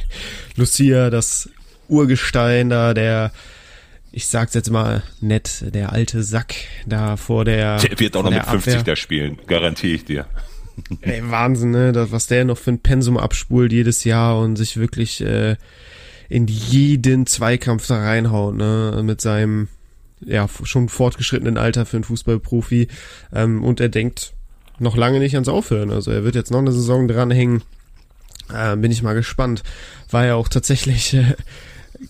Lucia, 0.56 1.10
das 1.10 1.50
Urgestein 1.88 2.70
da, 2.70 2.94
der, 2.94 3.30
ich 4.10 4.26
sag's 4.26 4.54
jetzt 4.54 4.70
mal 4.70 5.02
nett, 5.20 5.66
der 5.74 5.92
alte 5.92 6.22
Sack 6.22 6.54
da 6.86 7.18
vor 7.18 7.44
der. 7.44 7.76
Der 7.76 8.00
wird 8.00 8.16
auch 8.16 8.22
noch 8.22 8.30
mit 8.30 8.38
der 8.38 8.46
50 8.46 8.72
Abwehr. 8.72 8.84
da 8.84 8.96
spielen, 8.96 9.38
garantiere 9.46 9.96
ich 9.96 10.06
dir. 10.06 10.24
Ey, 11.02 11.20
Wahnsinn, 11.30 11.72
ne? 11.72 11.92
Das, 11.92 12.10
was 12.10 12.26
der 12.26 12.46
noch 12.46 12.56
für 12.56 12.70
ein 12.70 12.80
Pensum 12.80 13.18
abspult 13.18 13.70
jedes 13.70 14.04
Jahr 14.04 14.38
und 14.40 14.56
sich 14.56 14.78
wirklich 14.78 15.20
äh, 15.20 15.56
in 16.30 16.46
jeden 16.46 17.26
Zweikampf 17.26 17.86
da 17.86 17.98
reinhaut, 17.98 18.56
ne? 18.56 19.02
Mit 19.04 19.20
seinem 19.20 19.68
ja 20.20 20.48
schon 20.62 20.88
fortgeschrittenen 20.88 21.58
Alter 21.58 21.86
für 21.86 21.96
einen 21.96 22.04
Fußballprofi. 22.04 22.88
Ähm, 23.32 23.62
und 23.62 23.80
er 23.80 23.88
denkt 23.88 24.34
noch 24.78 24.96
lange 24.96 25.18
nicht 25.18 25.34
ans 25.34 25.48
Aufhören. 25.48 25.90
Also 25.90 26.10
er 26.10 26.24
wird 26.24 26.34
jetzt 26.34 26.50
noch 26.50 26.58
eine 26.58 26.72
Saison 26.72 27.08
dranhängen. 27.08 27.62
Äh, 28.52 28.76
bin 28.76 28.90
ich 28.90 29.02
mal 29.02 29.14
gespannt. 29.14 29.62
War 30.10 30.26
ja 30.26 30.34
auch 30.34 30.48
tatsächlich 30.48 31.14
äh, 31.14 31.34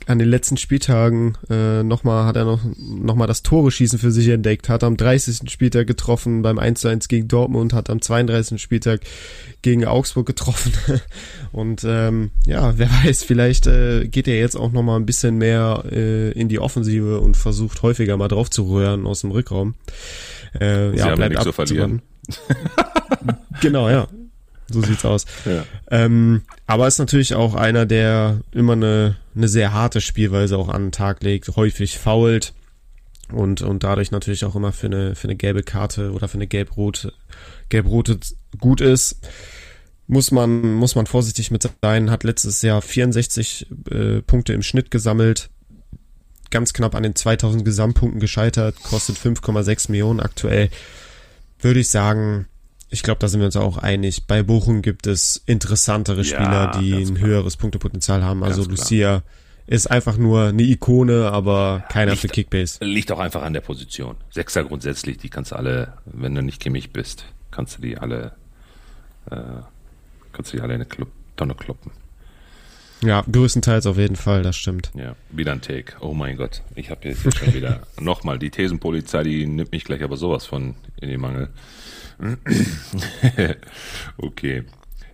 an 0.07 0.19
den 0.19 0.29
letzten 0.29 0.57
Spieltagen 0.57 1.37
äh, 1.51 1.83
nochmal, 1.83 2.27
hat 2.27 2.37
er 2.37 2.45
noch, 2.45 2.61
noch 2.79 3.15
mal 3.15 3.27
das 3.27 3.43
Tore-Schießen 3.43 3.99
für 3.99 4.11
sich 4.11 4.29
entdeckt, 4.29 4.69
hat 4.69 4.85
am 4.85 4.97
30. 4.97 5.51
Spieltag 5.51 5.87
getroffen 5.87 6.43
beim 6.43 6.59
1 6.59 6.81
zu 6.81 6.89
1 6.89 7.09
gegen 7.09 7.29
Dortmund, 7.29 7.73
hat 7.73 7.91
am 7.91 8.01
32. 8.01 8.61
Spieltag 8.61 9.01
gegen 9.63 9.85
Augsburg 9.85 10.27
getroffen. 10.27 10.73
Und 11.53 11.85
ähm, 11.85 12.31
ja, 12.47 12.79
wer 12.79 12.89
weiß, 13.05 13.25
vielleicht 13.25 13.67
äh, 13.67 14.07
geht 14.07 14.29
er 14.29 14.39
jetzt 14.39 14.57
auch 14.57 14.73
nochmal 14.73 14.99
ein 14.99 15.07
bisschen 15.07 15.39
mehr 15.39 15.85
äh, 15.91 16.33
in 16.33 16.49
die 16.49 16.59
Offensive 16.59 17.21
und 17.21 17.37
versucht 17.37 17.83
häufiger 17.83 18.17
mal 18.17 18.29
drauf 18.29 18.51
zu 18.51 18.65
rühren 18.65 19.07
aus 19.07 19.23
dem 19.23 19.31
Rückraum. 19.31 19.75
Äh, 20.55 20.91
Sie 20.91 20.99
ja, 20.99 21.15
bleibt 21.15 21.31
nichts 21.31 21.45
zu 21.45 21.53
verlieren. 21.53 22.03
abzuwarten. 22.29 23.39
genau, 23.61 23.89
ja. 23.89 24.09
So 24.69 24.83
sieht's 24.83 25.05
aus. 25.05 25.27
Ja. 25.45 25.65
Ähm, 25.91 26.43
aber 26.67 26.87
ist 26.89 26.99
natürlich 26.99 27.35
auch 27.35 27.55
einer, 27.55 27.87
der 27.87 28.41
immer 28.53 28.73
eine, 28.73 29.17
eine 29.35 29.49
sehr 29.49 29.73
harte 29.73 30.01
Spielweise 30.01 30.59
auch 30.59 30.69
an 30.69 30.87
den 30.87 30.93
Tag 30.93 31.23
legt, 31.23 31.55
häufig 31.57 31.99
fault 31.99 32.53
und, 33.33 33.63
und 33.63 33.85
dadurch 33.85 34.11
natürlich 34.11 34.45
auch 34.45 34.57
immer 34.57 34.73
für 34.73 34.87
eine, 34.87 35.15
für 35.15 35.29
eine 35.29 35.37
gelbe 35.37 35.63
Karte 35.63 36.13
oder 36.13 36.29
für 36.29 36.39
eine 36.39 36.47
gelb-rote, 36.47 37.13
gelb-rote 37.69 38.19
gut 38.59 38.81
ist. 38.81 39.29
Muss 40.09 40.31
man, 40.31 40.75
muss 40.75 40.95
man 40.95 41.07
vorsichtig 41.07 41.51
mit 41.51 41.69
sein, 41.83 42.11
hat 42.11 42.23
letztes 42.23 42.63
Jahr 42.63 42.81
64 42.81 43.67
äh, 43.91 44.23
Punkte 44.23 44.53
im 44.53 44.63
Schnitt 44.63 44.93
gesammelt, 44.93 45.51
ganz 46.51 46.73
knapp 46.73 46.95
an 46.95 47.03
den 47.03 47.17
2000 47.17 47.65
Gesamtpunkten 47.65 48.21
gescheitert, 48.21 48.77
kostet 48.85 49.17
5,6 49.17 49.91
Millionen 49.91 50.21
aktuell. 50.21 50.71
Würde 51.59 51.81
ich 51.81 51.91
sagen, 51.91 52.47
ich 52.89 53.03
glaube, 53.03 53.19
da 53.21 53.29
sind 53.29 53.41
wir 53.41 53.47
uns 53.47 53.57
auch 53.57 53.79
einig. 53.79 54.27
Bei 54.27 54.43
Bochum 54.43 54.83
gibt 54.83 55.07
es 55.07 55.43
interessantere 55.47 56.19
Ja, 56.19 56.25
Spieler, 56.25 56.73
die 56.81 56.91
ganz 56.93 57.09
ein 57.11 57.15
klar. 57.17 57.29
höheres 57.29 57.57
Punktepotenzial 57.57 58.23
haben. 58.25 58.43
Also 58.45 58.63
Ganz 58.63 58.75
klar. 58.75 58.79
Lucia 58.85 59.23
ist 59.67 59.91
einfach 59.91 60.17
nur 60.17 60.45
eine 60.49 60.63
Ikone, 60.63 61.31
aber 61.33 61.85
keiner 61.89 62.13
Licht- 62.13 62.23
für 62.23 62.29
Kickbase. 62.29 62.85
Liegt 62.85 63.11
auch 63.11 63.19
einfach 63.19 63.43
an 63.43 63.53
der 63.53 63.61
Position. 63.63 64.15
Sechser 64.31 64.63
grundsätzlich, 64.65 65.19
die 65.19 65.29
kannst 65.29 65.51
du 65.51 65.57
alle, 65.57 65.95
wenn 66.05 66.35
du 66.37 66.43
nicht 66.43 66.61
Kimmich 66.61 66.93
bist, 66.93 67.25
kannst 67.51 67.79
du 67.79 67.83
die 67.83 67.99
alle, 67.99 68.33
äh, 69.31 69.37
kannst 70.33 70.53
du 70.53 70.57
die 70.59 70.63
alle 70.63 70.75
in 70.75 70.81
eine 70.83 70.89
Club, 70.89 71.09
Tonne 71.37 71.55
kloppen. 71.57 71.91
Ja, 73.03 73.25
größtenteils 73.31 73.87
auf 73.87 73.99
jeden 73.99 74.17
Fall, 74.17 74.43
das 74.43 74.57
stimmt. 74.57 74.91
Ja, 74.95 75.17
wieder 75.31 75.53
ein 75.53 75.61
Take. 75.61 75.95
Oh 76.01 76.15
mein 76.15 76.37
Gott, 76.37 76.63
ich 76.75 76.91
habe 76.91 77.09
jetzt, 77.09 77.25
jetzt 77.25 77.39
schon 77.39 77.55
wieder 77.55 77.83
nochmal 78.01 78.39
die 78.39 78.51
Thesenpolizei, 78.51 79.23
die 79.23 79.47
nimmt 79.47 79.73
mich 79.73 79.85
gleich 79.85 80.03
aber 80.03 80.17
sowas 80.17 80.47
von 80.47 80.75
in 81.01 81.11
den 81.11 81.21
Mangel. 81.21 81.51
okay. 84.17 84.65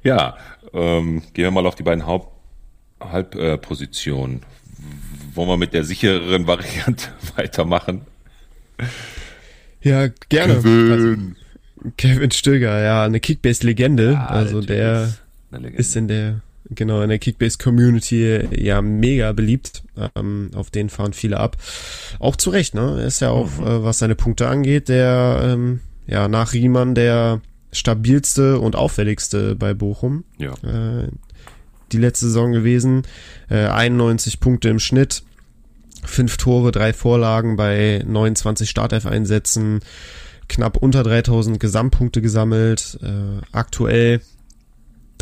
Ja, 0.05 0.37
ähm, 0.73 1.23
gehen 1.33 1.45
wir 1.45 1.51
mal 1.51 1.67
auf 1.67 1.75
die 1.75 1.83
beiden 1.83 2.07
Haupt 2.07 2.33
Halbpositionen. 3.01 4.43
Wollen 5.35 5.49
wir 5.49 5.57
mit 5.57 5.75
der 5.75 5.85
sichereren 5.85 6.47
Variante 6.47 7.09
weitermachen? 7.37 8.03
Ja, 9.81 10.09
gerne. 10.29 10.55
Also, 10.55 11.17
Kevin 11.97 12.31
Stöger, 12.31 12.81
ja, 12.81 13.05
eine 13.05 13.19
Kickbase-Legende. 13.19 14.19
Also 14.19 14.61
der 14.61 15.13
ist 15.51 15.97
in 15.97 16.07
der, 16.07 16.41
genau, 16.75 17.03
in 17.03 17.09
der 17.09 17.19
Kickbase-Community 17.19 18.49
ja 18.57 18.83
mega 18.83 19.33
beliebt. 19.33 19.83
Ähm, 20.17 20.51
auf 20.55 20.71
den 20.71 20.89
fahren 20.89 21.13
viele 21.13 21.39
ab. 21.39 21.57
Auch 22.19 22.37
zu 22.37 22.51
Recht, 22.51 22.75
ne? 22.75 22.99
Er 23.01 23.07
ist 23.07 23.21
ja 23.21 23.31
auch, 23.31 23.59
mhm. 23.59 23.67
äh, 23.67 23.85
was 23.85 23.99
seine 23.99 24.15
Punkte 24.15 24.49
angeht, 24.49 24.89
der, 24.89 25.41
ähm, 25.45 25.81
ja, 26.07 26.29
nach 26.29 26.53
Riemann 26.53 26.95
der 26.95 27.41
stabilste 27.73 28.59
und 28.59 28.77
auffälligste 28.77 29.55
bei 29.55 29.75
Bochum. 29.75 30.25
Ja. 30.39 30.53
Äh, 30.63 31.09
die 31.93 31.99
letzte 31.99 32.27
Saison 32.27 32.53
gewesen. 32.53 33.03
Äh, 33.51 33.67
91 33.67 34.41
Punkte 34.41 34.69
im 34.69 34.79
Schnitt. 34.79 35.23
Fünf 36.05 36.37
Tore, 36.37 36.73
drei 36.73 36.93
Vorlagen 36.93 37.57
bei 37.57 38.03
29 38.05 38.69
Startelf-Einsätzen 38.69 39.81
knapp 40.49 40.77
unter 40.77 41.03
3000 41.03 41.59
Gesamtpunkte 41.59 42.21
gesammelt, 42.21 42.99
äh, 43.03 43.41
aktuell 43.53 44.21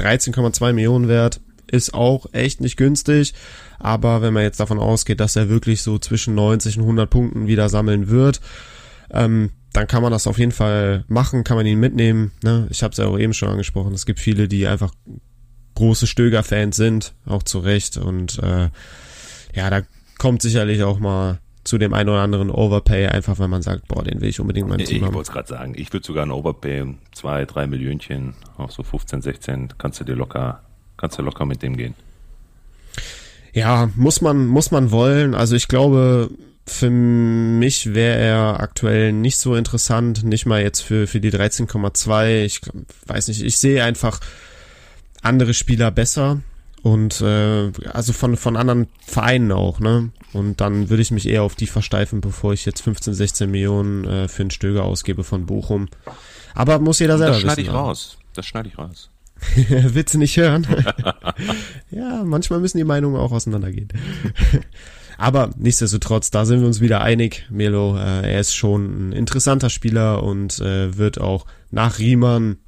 13,2 0.00 0.73
Millionen 0.73 1.09
wert, 1.09 1.40
ist 1.71 1.95
auch 1.95 2.26
echt 2.33 2.61
nicht 2.61 2.76
günstig, 2.76 3.35
aber 3.78 4.23
wenn 4.23 4.35
man 4.35 4.42
jetzt 4.42 4.61
davon 4.61 4.78
ausgeht, 4.78 5.21
dass 5.21 5.37
er 5.37 5.49
wirklich 5.49 5.83
so 5.83 5.99
zwischen 5.99 6.35
90 6.35 6.78
und 6.78 6.83
100 6.85 7.11
Punkten 7.11 7.47
wieder 7.47 7.69
sammeln 7.69 8.09
wird, 8.09 8.40
ähm, 9.12 9.50
dann 9.73 9.87
kann 9.87 10.02
man 10.02 10.11
das 10.11 10.26
auf 10.26 10.38
jeden 10.38 10.52
Fall 10.52 11.04
machen, 11.07 11.45
kann 11.45 11.57
man 11.57 11.66
ihn 11.66 11.78
mitnehmen. 11.78 12.33
Ne? 12.42 12.66
Ich 12.71 12.83
habe 12.83 12.90
es 12.92 12.99
ja 12.99 13.07
auch 13.07 13.19
eben 13.19 13.35
schon 13.35 13.50
angesprochen, 13.50 13.92
es 13.92 14.07
gibt 14.07 14.19
viele, 14.19 14.49
die 14.49 14.66
einfach 14.66 14.92
große 15.76 16.07
Stöger-Fans 16.07 16.76
sind, 16.76 17.14
auch 17.25 17.42
zu 17.42 17.61
Recht 17.61 17.97
und 17.97 18.38
äh, 18.40 18.69
ja, 19.54 19.71
da 19.71 19.83
kommt 20.19 20.42
sicherlich 20.42 20.83
auch 20.83 20.99
mal 20.99 21.40
zu 21.70 21.78
dem 21.78 21.94
einen 21.94 22.08
oder 22.08 22.18
anderen 22.18 22.50
Overpay, 22.50 23.06
einfach 23.06 23.38
weil 23.38 23.46
man 23.46 23.62
sagt, 23.62 23.86
boah, 23.86 24.02
den 24.02 24.20
will 24.20 24.28
ich 24.28 24.40
unbedingt 24.40 24.68
mal 24.68 24.80
im 24.80 24.84
Team 24.84 25.04
Ich 25.04 25.12
wollte 25.12 25.20
es 25.20 25.30
gerade 25.30 25.46
sagen, 25.46 25.72
ich 25.76 25.92
würde 25.92 26.04
sogar 26.04 26.26
ein 26.26 26.32
Overpay, 26.32 26.96
zwei, 27.12 27.44
drei 27.44 27.68
Millionchen, 27.68 28.34
auch 28.58 28.72
so 28.72 28.82
15, 28.82 29.22
16, 29.22 29.74
kannst 29.78 30.00
du 30.00 30.04
dir 30.04 30.16
locker, 30.16 30.64
kannst 30.96 31.16
du 31.16 31.22
locker 31.22 31.46
mit 31.46 31.62
dem 31.62 31.76
gehen. 31.76 31.94
Ja, 33.52 33.88
muss 33.94 34.20
man, 34.20 34.48
muss 34.48 34.72
man 34.72 34.90
wollen. 34.90 35.36
Also 35.36 35.54
ich 35.54 35.68
glaube, 35.68 36.30
für 36.66 36.90
mich 36.90 37.94
wäre 37.94 38.18
er 38.18 38.58
aktuell 38.60 39.12
nicht 39.12 39.38
so 39.38 39.54
interessant, 39.54 40.24
nicht 40.24 40.46
mal 40.46 40.60
jetzt 40.60 40.80
für, 40.80 41.06
für 41.06 41.20
die 41.20 41.30
13,2. 41.30 42.42
Ich 42.42 42.62
weiß 43.06 43.28
nicht, 43.28 43.42
ich 43.42 43.58
sehe 43.58 43.84
einfach 43.84 44.18
andere 45.22 45.54
Spieler 45.54 45.92
besser 45.92 46.40
und 46.82 47.20
äh, 47.20 47.72
also 47.92 48.12
von 48.12 48.37
von 48.37 48.56
anderen 48.56 48.88
Vereinen 49.04 49.52
auch, 49.52 49.80
ne? 49.80 50.10
Und 50.32 50.60
dann 50.60 50.90
würde 50.90 51.02
ich 51.02 51.10
mich 51.10 51.28
eher 51.28 51.42
auf 51.42 51.54
die 51.54 51.66
versteifen, 51.66 52.20
bevor 52.20 52.52
ich 52.52 52.64
jetzt 52.64 52.82
15, 52.82 53.14
16 53.14 53.50
Millionen 53.50 54.04
äh, 54.04 54.28
für 54.28 54.42
einen 54.42 54.50
Stöger 54.50 54.84
ausgebe 54.84 55.25
von 55.25 55.46
Bochum. 55.46 55.88
Aber 56.54 56.78
muss 56.78 56.99
jeder 57.00 57.18
selber 57.18 57.34
das 57.34 57.38
wissen. 57.38 57.46
Das 57.49 57.54
schneide 57.54 57.68
ich 57.68 57.75
raus. 57.75 58.18
Das 58.34 58.46
schneide 58.46 58.68
ich 58.68 58.78
raus. 58.78 59.10
Du 60.12 60.18
nicht 60.18 60.37
hören? 60.37 60.66
ja, 61.90 62.22
manchmal 62.25 62.60
müssen 62.60 62.78
die 62.78 62.84
Meinungen 62.84 63.16
auch 63.16 63.32
auseinandergehen. 63.32 63.88
Aber 65.18 65.50
nichtsdestotrotz, 65.56 66.30
da 66.30 66.44
sind 66.46 66.60
wir 66.60 66.66
uns 66.66 66.80
wieder 66.80 67.02
einig. 67.02 67.46
Melo, 67.50 67.96
äh, 67.96 68.32
er 68.32 68.40
ist 68.40 68.54
schon 68.54 69.10
ein 69.10 69.12
interessanter 69.12 69.68
Spieler 69.68 70.22
und 70.22 70.60
äh, 70.60 70.96
wird 70.96 71.20
auch 71.20 71.46
nach 71.70 71.99
Riemann 71.99 72.58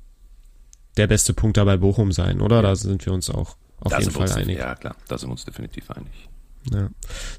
der 0.99 1.07
beste 1.07 1.33
Punkt 1.33 1.57
dabei 1.57 1.79
Bochum 1.79 2.13
sein, 2.13 2.41
oder? 2.41 2.61
Da 2.61 2.77
sind 2.77 3.07
wir 3.07 3.13
uns 3.13 3.31
auch 3.31 3.57
auf 3.83 3.93
da 3.93 3.99
jeden 3.99 4.11
Fall 4.11 4.33
einig. 4.33 4.59
Ja, 4.59 4.75
klar, 4.75 4.97
da 5.09 5.19
sind 5.19 5.29
wir 5.29 5.33
uns 5.33 5.45
definitiv 5.45 5.91
einig. 5.91 6.13
Ja. 6.71 6.89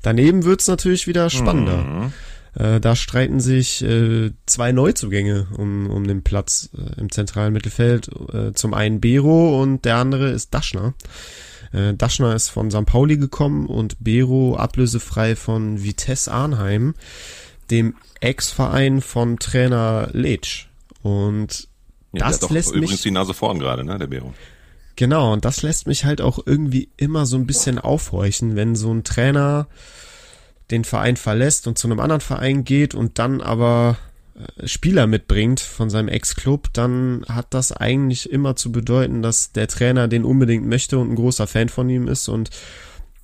Daneben 0.02 0.44
wird's 0.44 0.68
natürlich 0.68 1.08
wieder 1.08 1.30
spannender. 1.30 1.78
Mhm. 1.78 2.14
Äh, 2.56 2.80
da 2.80 2.96
streiten 2.96 3.40
sich 3.40 3.84
äh, 3.84 4.32
zwei 4.46 4.72
Neuzugänge 4.72 5.48
um, 5.58 5.90
um 5.90 6.06
den 6.06 6.24
Platz 6.24 6.70
äh, 6.78 7.00
im 7.00 7.12
zentralen 7.12 7.54
Mittelfeld. 7.54 8.10
Äh, 8.34 8.54
zum 8.54 8.74
einen 8.74 9.00
Bero 9.00 9.62
und 9.62 9.86
der 9.86 9.98
andere 9.98 10.30
ist 10.30 10.54
Daschner. 10.54 10.94
Äh, 11.72 11.94
Daschner 11.96 12.36
ist 12.36 12.50
von 12.50 12.70
St. 12.70 12.86
Pauli 12.86 13.18
gekommen 13.18 13.66
und 13.66 14.04
Bero 14.04 14.56
ablösefrei 14.56 15.36
von 15.36 15.84
Vitesse 15.84 16.32
Arnheim, 16.32 16.94
dem 17.72 17.96
Ex-Verein 18.20 19.02
von 19.02 19.40
Trainer 19.40 20.10
Letsch. 20.12 20.68
Und 21.02 21.68
ja, 22.12 22.28
das 22.28 22.48
lässt 22.52 22.70
übrigens 22.70 22.92
mich, 22.92 23.02
die 23.02 23.12
Nase 23.12 23.34
vorn 23.34 23.58
gerade, 23.58 23.84
ne, 23.84 23.98
der 23.98 24.08
Bero. 24.08 24.34
Genau, 24.96 25.34
und 25.34 25.46
das 25.46 25.62
lässt 25.62 25.88
mich 25.88 26.06
halt 26.06 26.22
auch 26.22 26.40
irgendwie 26.46 26.90
immer 26.98 27.26
so 27.26 27.38
ein 27.38 27.48
bisschen 27.48 27.80
aufhorchen, 27.80 28.56
wenn 28.56 28.76
so 28.76 28.94
ein 28.94 29.04
Trainer 29.04 29.68
den 30.72 30.84
Verein 30.84 31.18
verlässt 31.18 31.68
und 31.68 31.78
zu 31.78 31.88
einem 31.88 32.00
anderen 32.00 32.22
Verein 32.22 32.64
geht 32.64 32.96
und 32.96 33.20
dann 33.20 33.42
aber 33.42 33.98
äh, 34.36 34.68
Spieler 34.68 35.08
mitbringt 35.08 35.60
von 35.60 35.90
seinem 35.90 36.08
Ex-Club, 36.08 36.70
dann 36.74 37.26
hat 37.28 37.54
das 37.54 37.72
eigentlich 37.72 38.32
immer 38.32 38.56
zu 38.56 38.72
bedeuten, 38.72 39.22
dass 39.22 39.52
der 39.52 39.68
Trainer 39.68 40.08
den 40.08 40.26
unbedingt 40.26 40.66
möchte 40.68 40.98
und 41.00 41.12
ein 41.12 41.16
großer 41.16 41.48
Fan 41.48 41.70
von 41.70 41.90
ihm 41.90 42.08
ist 42.08 42.28
und 42.30 42.50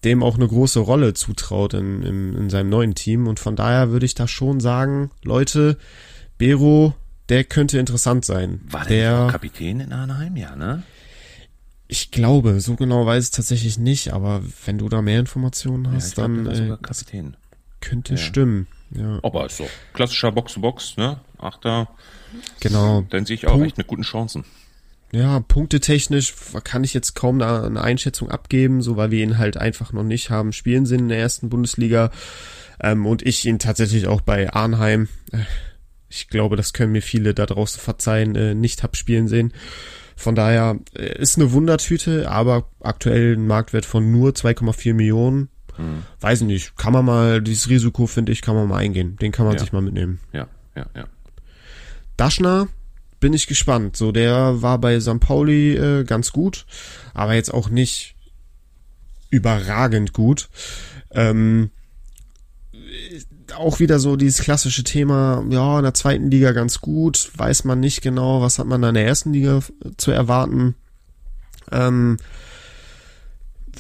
dem 0.03 0.23
auch 0.23 0.35
eine 0.35 0.47
große 0.47 0.79
Rolle 0.79 1.13
zutraut 1.13 1.73
in, 1.73 2.03
in, 2.03 2.35
in 2.35 2.49
seinem 2.49 2.69
neuen 2.69 2.95
Team. 2.95 3.27
Und 3.27 3.39
von 3.39 3.55
daher 3.55 3.91
würde 3.91 4.05
ich 4.05 4.15
da 4.15 4.27
schon 4.27 4.59
sagen, 4.59 5.11
Leute, 5.23 5.77
Bero, 6.37 6.93
der 7.27 7.43
könnte 7.43 7.79
interessant 7.79 8.25
sein. 8.25 8.61
War 8.69 8.85
der, 8.85 9.23
der 9.23 9.31
Kapitän 9.31 9.79
in 9.81 9.91
Anaheim, 9.91 10.35
ja, 10.37 10.55
ne? 10.55 10.83
Ich 11.91 12.11
glaube, 12.11 12.61
so 12.61 12.75
genau 12.75 13.07
weiß 13.07 13.25
ich 13.25 13.31
tatsächlich 13.31 13.79
nicht, 13.79 14.13
aber 14.13 14.43
wenn 14.65 14.77
du 14.77 14.89
da 14.89 15.01
mehr 15.01 15.19
Informationen 15.19 15.91
hast, 15.91 16.17
ja, 16.17 16.23
dann 16.23 16.45
äh, 16.45 16.77
Kapitän. 16.79 17.35
könnte 17.81 18.13
ja. 18.13 18.17
stimmen. 18.19 18.67
Ja. 18.91 19.19
Aber 19.23 19.47
ist 19.47 19.57
so 19.57 19.67
klassischer 19.93 20.31
Box-to-Box, 20.31 20.97
ne? 20.97 21.19
Achter. 21.39 21.89
Genau. 22.59 23.05
Dann 23.09 23.25
sehe 23.25 23.33
ich 23.35 23.47
auch 23.47 23.53
Punkt, 23.53 23.65
echt 23.65 23.77
mit 23.79 23.87
guten 23.87 24.03
Chancen. 24.03 24.45
Ja, 25.11 25.39
punktetechnisch 25.39 26.35
kann 26.63 26.83
ich 26.83 26.93
jetzt 26.93 27.15
kaum 27.15 27.41
eine 27.41 27.81
Einschätzung 27.81 28.29
abgeben, 28.29 28.83
so 28.83 28.95
weil 28.95 29.09
wir 29.09 29.23
ihn 29.23 29.39
halt 29.39 29.57
einfach 29.57 29.91
noch 29.91 30.03
nicht 30.03 30.29
haben 30.29 30.53
spielen 30.53 30.85
sehen 30.85 30.99
in 30.99 31.09
der 31.09 31.19
ersten 31.19 31.49
Bundesliga. 31.49 32.11
Ähm, 32.79 33.07
und 33.07 33.23
ich 33.23 33.45
ihn 33.45 33.57
tatsächlich 33.57 34.07
auch 34.07 34.21
bei 34.21 34.53
Arnheim, 34.53 35.07
äh, 35.31 35.39
ich 36.07 36.27
glaube, 36.27 36.55
das 36.55 36.73
können 36.73 36.91
mir 36.91 37.01
viele 37.01 37.33
da 37.33 37.47
draußen 37.47 37.81
verzeihen, 37.81 38.35
äh, 38.35 38.53
nicht 38.53 38.83
hab 38.83 38.95
spielen 38.95 39.27
sehen. 39.27 39.53
Von 40.19 40.35
daher 40.35 40.77
äh, 40.97 41.17
ist 41.17 41.37
eine 41.37 41.53
Wundertüte, 41.53 42.29
aber 42.29 42.65
aktuell 42.81 43.37
ein 43.37 43.47
Marktwert 43.47 43.85
von 43.85 44.11
nur 44.11 44.31
2,4 44.31 44.93
Millionen. 44.93 45.47
Hm. 45.77 46.03
Weiß 46.19 46.41
nicht, 46.41 46.75
kann 46.75 46.91
man 46.91 47.05
mal, 47.05 47.41
dieses 47.41 47.69
Risiko 47.69 48.05
finde 48.05 48.33
ich, 48.33 48.41
kann 48.41 48.53
man 48.53 48.67
mal 48.67 48.79
eingehen. 48.79 49.15
Den 49.15 49.31
kann 49.31 49.45
man 49.45 49.53
ja. 49.53 49.59
sich 49.61 49.71
mal 49.71 49.81
mitnehmen. 49.81 50.19
Ja, 50.33 50.49
ja, 50.75 50.87
ja. 50.93 51.05
Daschner 52.17 52.67
bin 53.21 53.31
ich 53.31 53.47
gespannt. 53.47 53.95
So, 53.95 54.11
der 54.11 54.61
war 54.61 54.77
bei 54.77 54.99
St. 54.99 55.21
Pauli 55.21 55.77
äh, 55.77 56.03
ganz 56.03 56.33
gut, 56.33 56.65
aber 57.13 57.35
jetzt 57.35 57.53
auch 57.53 57.69
nicht 57.69 58.15
überragend 59.29 60.11
gut. 60.11 60.49
Ähm, 61.11 61.71
auch 63.55 63.79
wieder 63.79 63.99
so 63.99 64.15
dieses 64.15 64.41
klassische 64.41 64.83
Thema, 64.83 65.43
ja, 65.49 65.77
in 65.77 65.83
der 65.83 65.93
zweiten 65.93 66.29
Liga 66.29 66.51
ganz 66.51 66.81
gut, 66.81 67.31
weiß 67.35 67.63
man 67.63 67.79
nicht 67.79 68.01
genau, 68.01 68.41
was 68.41 68.59
hat 68.59 68.67
man 68.67 68.81
da 68.81 68.89
in 68.89 68.95
der 68.95 69.05
ersten 69.05 69.33
Liga 69.33 69.61
zu 69.97 70.11
erwarten. 70.11 70.75
Ähm, 71.71 72.17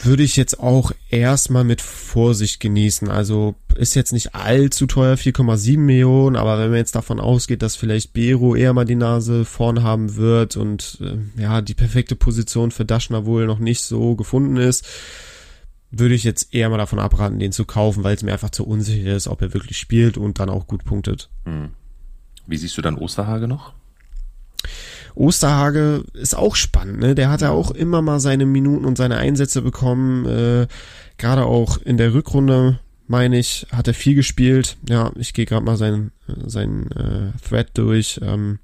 würde 0.01 0.23
ich 0.23 0.37
jetzt 0.37 0.59
auch 0.59 0.91
erstmal 1.09 1.63
mit 1.63 1.81
Vorsicht 1.81 2.59
genießen. 2.59 3.09
Also 3.09 3.55
ist 3.75 3.95
jetzt 3.95 4.13
nicht 4.13 4.33
allzu 4.35 4.87
teuer, 4.87 5.15
4,7 5.15 5.77
Millionen, 5.77 6.35
aber 6.35 6.57
wenn 6.59 6.69
man 6.69 6.77
jetzt 6.77 6.95
davon 6.95 7.19
ausgeht, 7.19 7.61
dass 7.61 7.75
vielleicht 7.75 8.13
Bero 8.13 8.55
eher 8.55 8.73
mal 8.73 8.85
die 8.85 8.95
Nase 8.95 9.45
vorn 9.45 9.83
haben 9.83 10.15
wird 10.15 10.55
und 10.57 10.99
äh, 11.01 11.41
ja, 11.41 11.61
die 11.61 11.73
perfekte 11.73 12.15
Position 12.15 12.71
für 12.71 12.85
Daschner 12.85 13.25
wohl 13.25 13.45
noch 13.45 13.59
nicht 13.59 13.81
so 13.81 14.15
gefunden 14.15 14.57
ist, 14.57 14.85
würde 15.91 16.15
ich 16.15 16.23
jetzt 16.23 16.53
eher 16.53 16.69
mal 16.69 16.77
davon 16.77 16.99
abraten, 16.99 17.39
den 17.39 17.51
zu 17.51 17.65
kaufen, 17.65 18.03
weil 18.03 18.15
es 18.15 18.23
mir 18.23 18.31
einfach 18.31 18.51
zu 18.51 18.65
unsicher 18.65 19.15
ist, 19.15 19.27
ob 19.27 19.41
er 19.41 19.53
wirklich 19.53 19.77
spielt 19.77 20.17
und 20.17 20.39
dann 20.39 20.49
auch 20.49 20.67
gut 20.67 20.85
punktet. 20.85 21.29
Hm. 21.45 21.69
Wie 22.45 22.57
siehst 22.57 22.77
du 22.77 22.81
dann 22.81 22.95
Osterhage 22.95 23.47
noch? 23.47 23.73
Osterhage 25.15 26.03
ist 26.13 26.35
auch 26.35 26.55
spannend, 26.55 26.99
ne? 26.99 27.15
Der 27.15 27.29
hat 27.29 27.41
ja 27.41 27.51
auch 27.51 27.71
immer 27.71 28.01
mal 28.01 28.19
seine 28.19 28.45
Minuten 28.45 28.85
und 28.85 28.97
seine 28.97 29.17
Einsätze 29.17 29.61
bekommen. 29.61 30.25
Äh, 30.25 30.67
Gerade 31.17 31.45
auch 31.45 31.77
in 31.77 31.97
der 31.97 32.13
Rückrunde, 32.13 32.79
meine 33.07 33.37
ich, 33.37 33.67
hat 33.71 33.87
er 33.87 33.93
viel 33.93 34.15
gespielt. 34.15 34.77
Ja, 34.87 35.11
ich 35.15 35.33
gehe 35.33 35.45
gerade 35.45 35.65
mal 35.65 35.77
seinen 35.77 36.11
sein, 36.45 36.89
äh, 36.91 37.37
Thread 37.47 37.71
durch. 37.73 38.19
Ähm, 38.23 38.59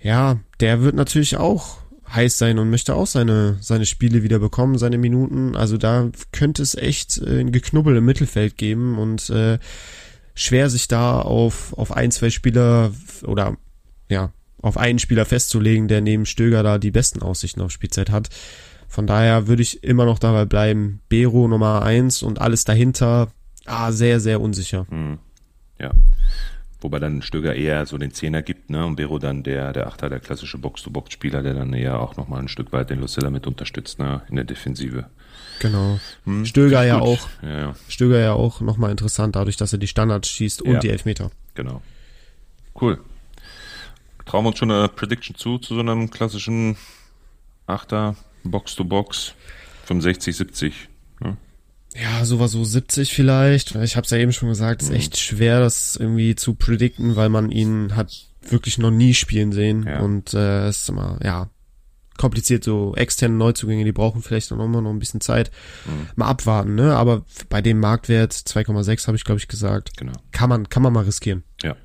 ja, 0.00 0.38
der 0.60 0.82
wird 0.82 0.94
natürlich 0.94 1.36
auch 1.36 1.78
heiß 2.12 2.38
sein 2.38 2.58
und 2.58 2.70
möchte 2.70 2.94
auch 2.94 3.06
seine, 3.06 3.56
seine 3.60 3.86
Spiele 3.86 4.22
wieder 4.22 4.38
bekommen, 4.38 4.78
seine 4.78 4.98
Minuten. 4.98 5.56
Also 5.56 5.76
da 5.76 6.10
könnte 6.32 6.62
es 6.62 6.74
echt 6.74 7.18
äh, 7.18 7.40
ein 7.40 7.52
Geknubbel 7.52 7.96
im 7.96 8.04
Mittelfeld 8.04 8.56
geben 8.56 8.98
und 8.98 9.30
äh, 9.30 9.58
schwer 10.34 10.70
sich 10.70 10.88
da 10.88 11.20
auf, 11.20 11.72
auf 11.76 11.92
ein, 11.92 12.10
zwei 12.10 12.30
Spieler 12.30 12.92
oder 13.24 13.56
ja, 14.08 14.30
auf 14.60 14.76
einen 14.76 14.98
Spieler 14.98 15.24
festzulegen, 15.24 15.88
der 15.88 16.00
neben 16.00 16.26
Stöger 16.26 16.62
da 16.62 16.78
die 16.78 16.90
besten 16.90 17.22
Aussichten 17.22 17.60
auf 17.60 17.70
Spielzeit 17.70 18.10
hat. 18.10 18.28
Von 18.88 19.06
daher 19.06 19.48
würde 19.48 19.62
ich 19.62 19.82
immer 19.82 20.04
noch 20.04 20.18
dabei 20.18 20.44
bleiben, 20.44 21.00
Bero 21.08 21.48
Nummer 21.48 21.82
eins 21.82 22.22
und 22.22 22.40
alles 22.40 22.64
dahinter, 22.64 23.28
ah, 23.64 23.92
sehr, 23.92 24.20
sehr 24.20 24.40
unsicher. 24.40 24.86
Hm. 24.88 25.18
Ja. 25.80 25.90
Wobei 26.86 27.00
dann 27.00 27.20
Stöger 27.20 27.56
eher 27.56 27.84
so 27.84 27.98
den 27.98 28.12
Zehner 28.12 28.42
gibt, 28.42 28.70
ne? 28.70 28.86
Und 28.86 28.94
Bero 28.94 29.18
dann 29.18 29.42
der, 29.42 29.72
der 29.72 29.88
Achter, 29.88 30.08
der 30.08 30.20
klassische 30.20 30.56
Box-to-Box-Spieler, 30.56 31.42
der 31.42 31.52
dann 31.54 31.72
eher 31.72 31.98
auch 31.98 32.16
nochmal 32.16 32.38
ein 32.40 32.46
Stück 32.46 32.72
weit 32.72 32.90
den 32.90 33.00
Lucilla 33.00 33.28
mit 33.28 33.48
unterstützt, 33.48 33.98
ne? 33.98 34.22
In 34.28 34.36
der 34.36 34.44
Defensive. 34.44 35.06
Genau. 35.58 35.98
Hm, 36.26 36.44
Stöger 36.46 36.84
ja 36.84 37.00
auch. 37.00 37.28
Ja, 37.42 37.58
ja. 37.58 37.74
Stöger 37.88 38.20
ja 38.20 38.34
auch 38.34 38.60
nochmal 38.60 38.92
interessant, 38.92 39.34
dadurch, 39.34 39.56
dass 39.56 39.72
er 39.72 39.80
die 39.80 39.88
Standards 39.88 40.28
schießt 40.28 40.62
und 40.62 40.74
Ja. 40.74 40.78
die 40.78 40.90
Elfmeter. 40.90 41.32
Genau. 41.56 41.82
Cool. 42.80 43.00
Trauen 44.24 44.44
wir 44.44 44.50
uns 44.50 44.58
schon 44.58 44.70
eine 44.70 44.86
Prediction 44.86 45.34
zu, 45.34 45.58
zu 45.58 45.74
so 45.74 45.80
einem 45.80 46.08
klassischen 46.08 46.76
Achter, 47.66 48.14
Box-to-Box, 48.44 49.34
65, 49.86 50.36
70. 50.36 50.88
Ja, 52.02 52.24
sowas 52.24 52.52
so 52.52 52.62
70 52.64 53.12
vielleicht. 53.14 53.74
Ich 53.76 53.96
habe 53.96 54.04
es 54.04 54.10
ja 54.10 54.18
eben 54.18 54.32
schon 54.32 54.48
gesagt, 54.48 54.82
Mhm. 54.82 54.88
ist 54.88 54.94
echt 54.94 55.16
schwer, 55.18 55.60
das 55.60 55.96
irgendwie 55.96 56.34
zu 56.34 56.54
predikten, 56.54 57.16
weil 57.16 57.28
man 57.28 57.50
ihn 57.50 57.96
hat 57.96 58.12
wirklich 58.48 58.78
noch 58.78 58.90
nie 58.90 59.14
spielen 59.14 59.52
sehen. 59.52 59.84
Ja. 59.84 60.00
Und 60.00 60.34
äh, 60.34 60.68
es 60.68 60.82
ist 60.82 60.88
immer, 60.90 61.18
ja, 61.24 61.48
kompliziert. 62.18 62.64
So 62.64 62.94
externe 62.96 63.34
Neuzugänge, 63.34 63.84
die 63.84 63.92
brauchen 63.92 64.22
vielleicht 64.22 64.50
noch 64.50 64.62
immer 64.64 64.80
noch 64.82 64.90
ein 64.90 64.98
bisschen 64.98 65.20
Zeit. 65.20 65.50
Mhm. 65.86 66.08
Mal 66.16 66.26
abwarten, 66.28 66.74
ne? 66.74 66.94
Aber 66.96 67.24
bei 67.48 67.62
dem 67.62 67.80
Marktwert 67.80 68.32
2,6 68.32 69.06
habe 69.06 69.16
ich, 69.16 69.24
glaube 69.24 69.38
ich, 69.38 69.48
gesagt. 69.48 69.96
Genau. 69.96 70.12
Kann 70.32 70.48
man, 70.48 70.68
kann 70.68 70.82
man 70.82 70.92
mal 70.92 71.04
riskieren. 71.04 71.42
Ja. 71.62 71.76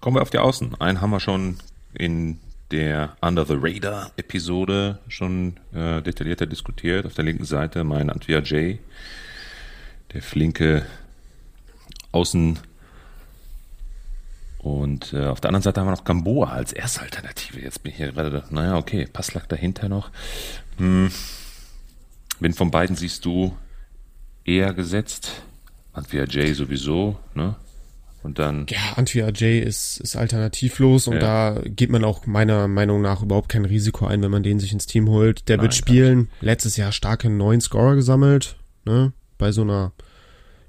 Kommen 0.00 0.16
wir 0.16 0.22
auf 0.22 0.30
die 0.30 0.38
Außen. 0.38 0.74
Einen 0.80 1.00
haben 1.00 1.10
wir 1.10 1.20
schon 1.20 1.58
in 1.94 2.38
der 2.70 3.16
Under 3.20 3.46
the 3.46 3.56
Radar 3.56 4.12
Episode 4.16 4.98
schon 5.08 5.58
äh, 5.72 6.02
detaillierter 6.02 6.46
diskutiert. 6.46 7.06
Auf 7.06 7.14
der 7.14 7.24
linken 7.24 7.44
Seite 7.44 7.84
mein 7.84 8.10
Antwia 8.10 8.40
J, 8.40 8.78
der 10.12 10.22
flinke 10.22 10.86
Außen. 12.12 12.58
Und 14.58 15.12
äh, 15.12 15.26
auf 15.26 15.40
der 15.40 15.48
anderen 15.48 15.62
Seite 15.62 15.80
haben 15.80 15.86
wir 15.86 15.92
noch 15.92 16.04
Gamboa 16.04 16.50
als 16.50 16.72
erste 16.72 17.02
Alternative. 17.02 17.60
Jetzt 17.60 17.82
bin 17.82 17.92
ich 17.92 17.98
hier 17.98 18.12
gerade, 18.12 18.44
naja, 18.50 18.76
okay, 18.76 19.06
Passlack 19.06 19.48
dahinter 19.48 19.88
noch. 19.88 20.10
Hm. 20.78 21.10
Wen 22.40 22.52
von 22.52 22.70
beiden 22.70 22.96
siehst 22.96 23.24
du 23.24 23.56
eher 24.44 24.72
gesetzt? 24.74 25.42
Antwia 25.92 26.24
J 26.24 26.54
sowieso, 26.54 27.18
ne? 27.34 27.56
Und 28.22 28.38
dann, 28.38 28.66
Ja, 28.68 28.78
Antwi 28.96 29.22
Ajay 29.22 29.60
ist, 29.60 29.98
ist 30.00 30.16
alternativlos 30.16 31.06
und 31.06 31.14
Ja. 31.14 31.54
da 31.54 31.60
geht 31.64 31.88
man 31.90 32.04
auch 32.04 32.26
meiner 32.26 32.66
Meinung 32.68 33.00
nach 33.00 33.22
überhaupt 33.22 33.48
kein 33.48 33.64
Risiko 33.64 34.06
ein, 34.06 34.22
wenn 34.22 34.30
man 34.30 34.42
den 34.42 34.58
sich 34.58 34.72
ins 34.72 34.86
Team 34.86 35.08
holt. 35.08 35.48
Der 35.48 35.56
Nein, 35.56 35.64
wird 35.64 35.74
spielen. 35.74 36.28
Letztes 36.40 36.76
Jahr 36.76 36.92
starke 36.92 37.30
neun 37.30 37.60
Scorer 37.60 37.94
gesammelt, 37.94 38.56
ne? 38.84 39.12
Bei 39.38 39.52
so 39.52 39.62
einer, 39.62 39.92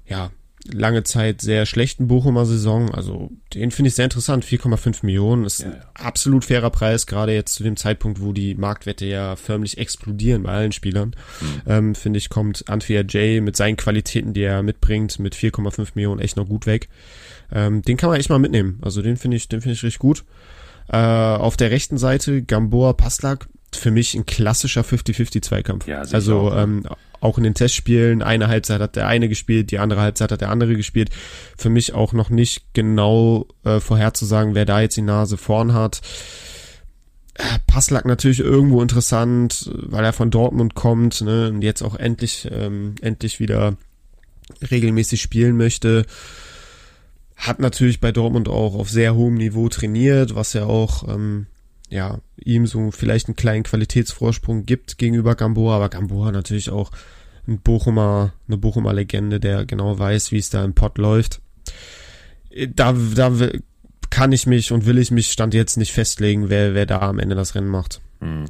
ja, 0.06 0.30
lange 0.72 1.02
Zeit 1.02 1.40
sehr 1.40 1.66
schlechten 1.66 2.08
Bochumer 2.08 2.46
Saison. 2.46 2.90
Also 2.94 3.30
den 3.54 3.70
finde 3.70 3.88
ich 3.88 3.94
sehr 3.94 4.04
interessant. 4.04 4.44
4,5 4.44 5.04
Millionen 5.04 5.44
ist 5.44 5.62
ein 5.64 5.72
Ja, 5.72 5.76
ja. 5.78 5.84
absolut 5.94 6.44
fairer 6.44 6.70
Preis, 6.70 7.06
gerade 7.06 7.32
jetzt 7.32 7.54
zu 7.54 7.62
dem 7.62 7.76
Zeitpunkt, 7.76 8.20
wo 8.20 8.32
die 8.32 8.54
Marktwerte 8.54 9.06
ja 9.06 9.36
förmlich 9.36 9.78
explodieren 9.78 10.44
bei 10.44 10.52
allen 10.52 10.72
Spielern. 10.72 11.14
Mhm. 11.40 11.62
Ähm, 11.66 11.94
finde 11.94 12.18
ich, 12.18 12.28
kommt 12.28 12.68
Antwi 12.68 13.04
Jay 13.08 13.40
mit 13.40 13.56
seinen 13.56 13.76
Qualitäten, 13.76 14.32
die 14.32 14.42
er 14.42 14.62
mitbringt, 14.62 15.18
mit 15.18 15.34
4,5 15.34 15.90
Millionen 15.94 16.20
echt 16.20 16.36
noch 16.36 16.48
gut 16.48 16.66
weg. 16.66 16.88
Ähm, 17.52 17.82
den 17.82 17.96
kann 17.96 18.10
man 18.10 18.18
echt 18.18 18.30
mal 18.30 18.38
mitnehmen. 18.38 18.78
Also 18.82 19.02
den 19.02 19.16
finde 19.16 19.36
ich, 19.36 19.48
den 19.48 19.60
finde 19.60 19.74
ich 19.74 19.82
richtig 19.82 19.98
gut. 19.98 20.24
Äh, 20.88 20.96
auf 20.96 21.56
der 21.56 21.70
rechten 21.70 21.98
Seite 21.98 22.42
Gamboa 22.42 22.92
Paslak, 22.94 23.48
für 23.72 23.90
mich 23.90 24.14
ein 24.14 24.26
klassischer 24.26 24.82
50-50-Zweikampf. 24.82 25.86
Ja, 25.86 26.00
also 26.00 26.52
ähm, 26.52 26.84
auch 27.20 27.38
in 27.38 27.44
den 27.44 27.54
Testspielen, 27.54 28.22
eine 28.22 28.48
Halbzeit 28.48 28.80
hat 28.80 28.96
der 28.96 29.06
eine 29.06 29.28
gespielt, 29.28 29.70
die 29.70 29.78
andere 29.78 30.00
Halbzeit 30.00 30.32
hat 30.32 30.40
der 30.40 30.50
andere 30.50 30.74
gespielt. 30.74 31.10
Für 31.56 31.70
mich 31.70 31.94
auch 31.94 32.12
noch 32.12 32.30
nicht 32.30 32.64
genau 32.72 33.46
äh, 33.64 33.80
vorherzusagen, 33.80 34.54
wer 34.54 34.64
da 34.64 34.80
jetzt 34.80 34.96
die 34.96 35.02
Nase 35.02 35.36
vorn 35.36 35.74
hat. 35.74 36.00
Äh, 37.34 37.58
Passlack 37.66 38.06
natürlich 38.06 38.40
irgendwo 38.40 38.82
interessant, 38.82 39.70
weil 39.74 40.04
er 40.04 40.12
von 40.12 40.30
Dortmund 40.30 40.74
kommt 40.74 41.20
ne, 41.20 41.48
und 41.48 41.62
jetzt 41.62 41.82
auch 41.82 41.96
endlich 41.96 42.48
ähm, 42.50 42.94
endlich 43.02 43.38
wieder 43.38 43.76
regelmäßig 44.70 45.20
spielen 45.20 45.56
möchte. 45.56 46.06
Hat 47.36 47.60
natürlich 47.60 48.00
bei 48.00 48.12
Dortmund 48.12 48.48
auch 48.48 48.74
auf 48.74 48.90
sehr 48.90 49.14
hohem 49.14 49.34
Niveau 49.34 49.68
trainiert, 49.68 50.34
was 50.34 50.52
ja 50.52 50.64
auch 50.64 51.08
ähm, 51.08 51.46
ja 51.90 52.18
ihm 52.36 52.66
so 52.66 52.90
vielleicht 52.90 53.28
einen 53.28 53.36
kleinen 53.36 53.64
Qualitätsvorsprung 53.64 54.64
gibt 54.64 54.96
gegenüber 54.98 55.34
Gamboa, 55.34 55.76
aber 55.76 55.88
Gamboa 55.88 56.32
natürlich 56.32 56.70
auch 56.70 56.90
ein 57.46 57.60
Bochumer, 57.60 58.32
eine 58.48 58.56
Bochumer 58.56 58.92
Legende, 58.92 59.40
der 59.40 59.66
genau 59.66 59.98
weiß, 59.98 60.32
wie 60.32 60.38
es 60.38 60.50
da 60.50 60.64
im 60.64 60.74
Pott 60.74 60.98
läuft. 60.98 61.40
Äh, 62.50 62.68
Da, 62.68 62.92
da 63.14 63.32
kann 64.10 64.32
ich 64.32 64.46
mich 64.46 64.72
und 64.72 64.86
will 64.86 64.98
ich 64.98 65.10
mich 65.10 65.30
stand 65.30 65.54
jetzt 65.54 65.76
nicht 65.76 65.92
festlegen, 65.92 66.48
wer, 66.48 66.74
wer 66.74 66.86
da 66.86 66.98
am 67.00 67.18
Ende 67.18 67.34
das 67.36 67.54
Rennen 67.54 67.68
macht. 67.68 68.00
hm, 68.20 68.46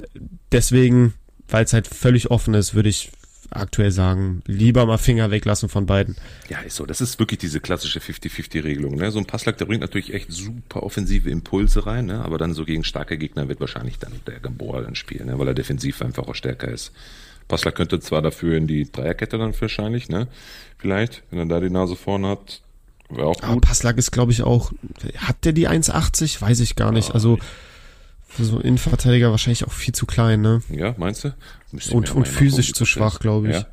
Deswegen, 0.52 1.14
weil 1.48 1.64
es 1.64 1.72
halt 1.72 1.86
völlig 1.86 2.30
offen 2.30 2.54
ist, 2.54 2.74
würde 2.74 2.88
ich 2.88 3.10
aktuell 3.50 3.90
sagen, 3.90 4.42
lieber 4.46 4.86
mal 4.86 4.98
Finger 4.98 5.30
weglassen 5.30 5.68
von 5.68 5.86
beiden. 5.86 6.16
ja, 6.48 6.60
ist 6.60 6.76
so. 6.76 6.86
Das 6.86 7.00
ist 7.00 7.18
wirklich 7.18 7.38
diese 7.38 7.60
klassische 7.60 8.00
50-50-Regelung. 8.00 8.94
Ne? 8.94 9.10
So 9.10 9.18
ein 9.18 9.26
Passlack, 9.26 9.58
der 9.58 9.66
bringt 9.66 9.80
natürlich 9.80 10.14
echt 10.14 10.32
super 10.32 10.82
offensive 10.82 11.28
Impulse 11.28 11.86
rein, 11.86 12.06
ne? 12.06 12.24
aber 12.24 12.38
dann 12.38 12.54
so 12.54 12.64
gegen 12.64 12.84
starke 12.84 13.18
Gegner 13.18 13.48
wird 13.48 13.60
wahrscheinlich 13.60 13.98
dann 13.98 14.12
der 14.26 14.40
Gamboa 14.40 14.80
dann 14.82 14.94
spielen, 14.94 15.26
ne? 15.26 15.38
weil 15.38 15.48
er 15.48 15.54
defensiv 15.54 16.00
einfach 16.02 16.28
auch 16.28 16.34
stärker 16.34 16.68
ist. 16.68 16.92
Passlack 17.48 17.74
könnte 17.74 17.98
zwar 18.00 18.22
dafür 18.22 18.56
in 18.56 18.66
die 18.66 18.90
Dreierkette 18.90 19.36
dann 19.36 19.52
wahrscheinlich, 19.60 20.08
ne? 20.08 20.28
Vielleicht, 20.78 21.24
wenn 21.30 21.40
er 21.40 21.46
da 21.46 21.58
die 21.58 21.68
Nase 21.68 21.96
vorne 21.96 22.28
hat, 22.28 22.62
wäre 23.10 23.26
auch 23.26 23.42
Aber 23.42 23.54
gut. 23.54 23.64
Passlack 23.64 23.98
ist, 23.98 24.12
glaube 24.12 24.30
ich, 24.30 24.42
auch, 24.42 24.72
hat 25.16 25.44
der 25.44 25.52
die 25.52 25.68
1,80? 25.68 26.40
Weiß 26.40 26.60
ich 26.60 26.76
gar 26.76 26.92
nicht. 26.92 27.12
Also, 27.12 27.36
für 27.36 27.42
so 28.38 28.54
einen 28.56 28.62
Innenverteidiger 28.64 29.30
wahrscheinlich 29.30 29.64
auch 29.66 29.72
viel 29.72 29.94
zu 29.94 30.06
klein, 30.06 30.40
ne? 30.40 30.62
Ja, 30.70 30.94
meinst 30.98 31.24
du? 31.24 31.34
Müsste 31.72 31.94
Und- 31.96 32.14
und 32.14 32.26
physisch 32.28 32.72
zu 32.72 32.84
schwach, 32.84 33.18
glaube 33.20 33.48
ich. 33.50 33.56
Ja? 33.56 33.66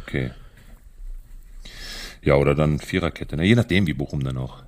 Okay. 0.00 0.30
Ja, 2.22 2.36
oder 2.36 2.54
dann 2.54 2.78
Viererkette, 2.78 3.36
ne? 3.36 3.44
je 3.44 3.54
nachdem, 3.54 3.86
wie 3.86 3.92
Bochum 3.94 4.24
dann 4.24 4.38
auch, 4.38 4.62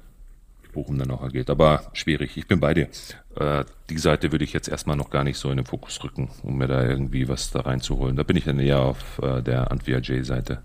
Bochum 0.72 0.98
dann 0.98 1.10
auch 1.10 1.22
agiert. 1.22 1.48
Aber 1.48 1.84
schwierig, 1.94 2.36
ich 2.36 2.46
bin 2.46 2.60
bei 2.60 2.74
dir. 2.74 2.88
Äh, 3.36 3.64
die 3.88 3.98
Seite 3.98 4.30
würde 4.32 4.44
ich 4.44 4.52
jetzt 4.52 4.68
erstmal 4.68 4.96
noch 4.96 5.08
gar 5.10 5.24
nicht 5.24 5.38
so 5.38 5.50
in 5.50 5.56
den 5.56 5.64
Fokus 5.66 6.02
rücken, 6.04 6.30
um 6.42 6.58
mir 6.58 6.66
da 6.66 6.84
irgendwie 6.84 7.28
was 7.28 7.50
da 7.50 7.60
reinzuholen. 7.60 8.16
Da 8.16 8.24
bin 8.24 8.36
ich 8.36 8.44
dann 8.44 8.58
eher 8.58 8.80
auf 8.80 9.18
äh, 9.22 9.42
der 9.42 9.70
Antwia 9.70 9.98
J-Seite. 9.98 10.62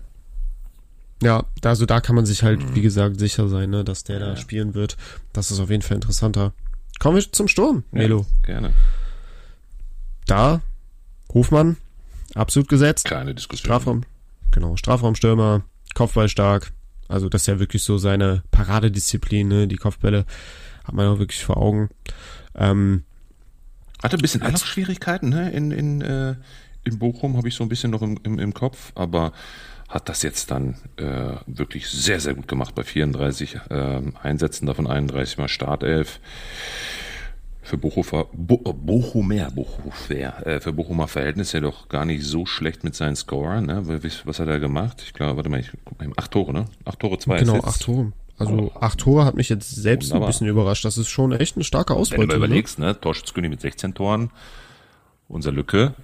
Ja, 1.22 1.44
da- 1.62 1.70
also 1.70 1.86
da 1.86 2.00
kann 2.00 2.14
man 2.16 2.26
sich 2.26 2.42
halt, 2.42 2.74
wie 2.74 2.82
gesagt, 2.82 3.18
sicher 3.20 3.48
sein, 3.48 3.70
ne, 3.70 3.84
dass 3.84 4.04
der 4.04 4.18
da 4.18 4.28
Ja. 4.30 4.36
spielen 4.36 4.74
wird. 4.74 4.96
Das 5.32 5.50
ist 5.50 5.60
auf 5.60 5.70
jeden 5.70 5.82
Fall 5.82 5.94
interessanter. 5.94 6.52
Kommen 7.02 7.16
wir 7.16 7.32
zum 7.32 7.48
Sturm, 7.48 7.82
Melo. 7.90 8.26
Ja, 8.42 8.46
gerne. 8.46 8.72
Da, 10.24 10.60
Hofmann, 11.34 11.76
absolut 12.36 12.68
gesetzt. 12.68 13.06
Keine 13.06 13.34
Diskussion. 13.34 13.64
Strafraum, 13.64 14.02
genau, 14.52 14.76
Strafraumstürmer, 14.76 15.64
Kopfball 15.94 16.28
stark. 16.28 16.70
Also 17.08 17.28
das 17.28 17.40
ist 17.42 17.46
ja 17.48 17.58
wirklich 17.58 17.82
so 17.82 17.98
seine 17.98 18.44
Paradedisziplin, 18.52 19.48
ne? 19.48 19.66
Die 19.66 19.78
Kopfbälle 19.78 20.26
hat 20.84 20.94
man 20.94 21.08
auch 21.08 21.18
wirklich 21.18 21.44
vor 21.44 21.56
Augen. 21.56 21.88
Ähm, 22.54 23.02
Hatte 24.00 24.16
ein 24.16 24.22
bisschen 24.22 24.42
Anlaufschwierigkeiten 24.42 25.28
ne? 25.28 25.50
in, 25.50 25.72
in, 25.72 26.02
äh, 26.02 26.36
in 26.84 27.00
Bochum, 27.00 27.36
habe 27.36 27.48
ich 27.48 27.56
so 27.56 27.64
ein 27.64 27.68
bisschen 27.68 27.90
noch 27.90 28.02
im, 28.02 28.20
im, 28.22 28.38
im 28.38 28.54
Kopf, 28.54 28.92
aber 28.94 29.32
hat 29.92 30.08
das 30.08 30.22
jetzt 30.22 30.50
dann 30.50 30.76
äh, 30.96 31.36
wirklich 31.46 31.88
sehr, 31.88 32.18
sehr 32.18 32.34
gut 32.34 32.48
gemacht 32.48 32.74
bei 32.74 32.82
34 32.82 33.60
ähm, 33.70 34.14
Einsätzen, 34.22 34.66
davon 34.66 34.86
31 34.86 35.36
mal 35.36 35.48
Startelf. 35.48 36.18
Für 37.60 37.76
Bochumer, 37.76 38.26
Bo, 38.32 38.60
äh, 38.64 38.72
Bochumer, 38.72 39.50
Bochumer, 39.50 40.46
äh, 40.46 40.60
für 40.60 40.72
Bochumer 40.72 41.08
Verhältnisse 41.08 41.60
doch 41.60 41.88
gar 41.88 42.04
nicht 42.06 42.24
so 42.24 42.46
schlecht 42.46 42.84
mit 42.84 42.94
seinen 42.94 43.16
Scorern. 43.16 43.66
Ne? 43.66 43.82
Was, 44.24 44.40
hat 44.40 44.48
er 44.48 44.58
gemacht? 44.58 45.02
Ich 45.04 45.12
glaube, 45.12 45.36
warte 45.36 45.50
mal, 45.50 45.60
ich 45.60 45.70
guck 45.84 45.98
mal, 45.98 46.06
eben. 46.06 46.14
acht 46.16 46.30
Tore, 46.30 46.52
ne? 46.52 46.64
Acht 46.84 46.98
Tore, 46.98 47.18
zwei 47.18 47.38
genau, 47.38 47.58
Assists. 47.58 47.68
acht 47.68 47.82
Tore. 47.82 48.12
Also 48.38 48.72
acht 48.80 48.98
Tore 48.98 49.24
hat 49.26 49.36
mich 49.36 49.50
jetzt 49.50 49.70
selbst 49.70 50.08
Wunderbar. 50.10 50.28
ein 50.28 50.32
bisschen 50.32 50.48
überrascht. 50.48 50.84
Das 50.84 50.96
ist 50.96 51.08
schon 51.10 51.32
echt 51.32 51.56
eine 51.56 51.64
starke 51.64 51.92
Wenn 51.92 51.98
du 51.98 52.00
Ausbeute. 52.00 52.26
ne? 52.28 52.34
überlegst, 52.34 52.78
ne? 52.78 52.98
Torschützkönig 52.98 53.50
mit 53.50 53.60
16 53.60 53.94
Toren, 53.94 54.30
unser 55.28 55.52
Lücke, 55.52 55.94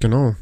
Genau. 0.00 0.34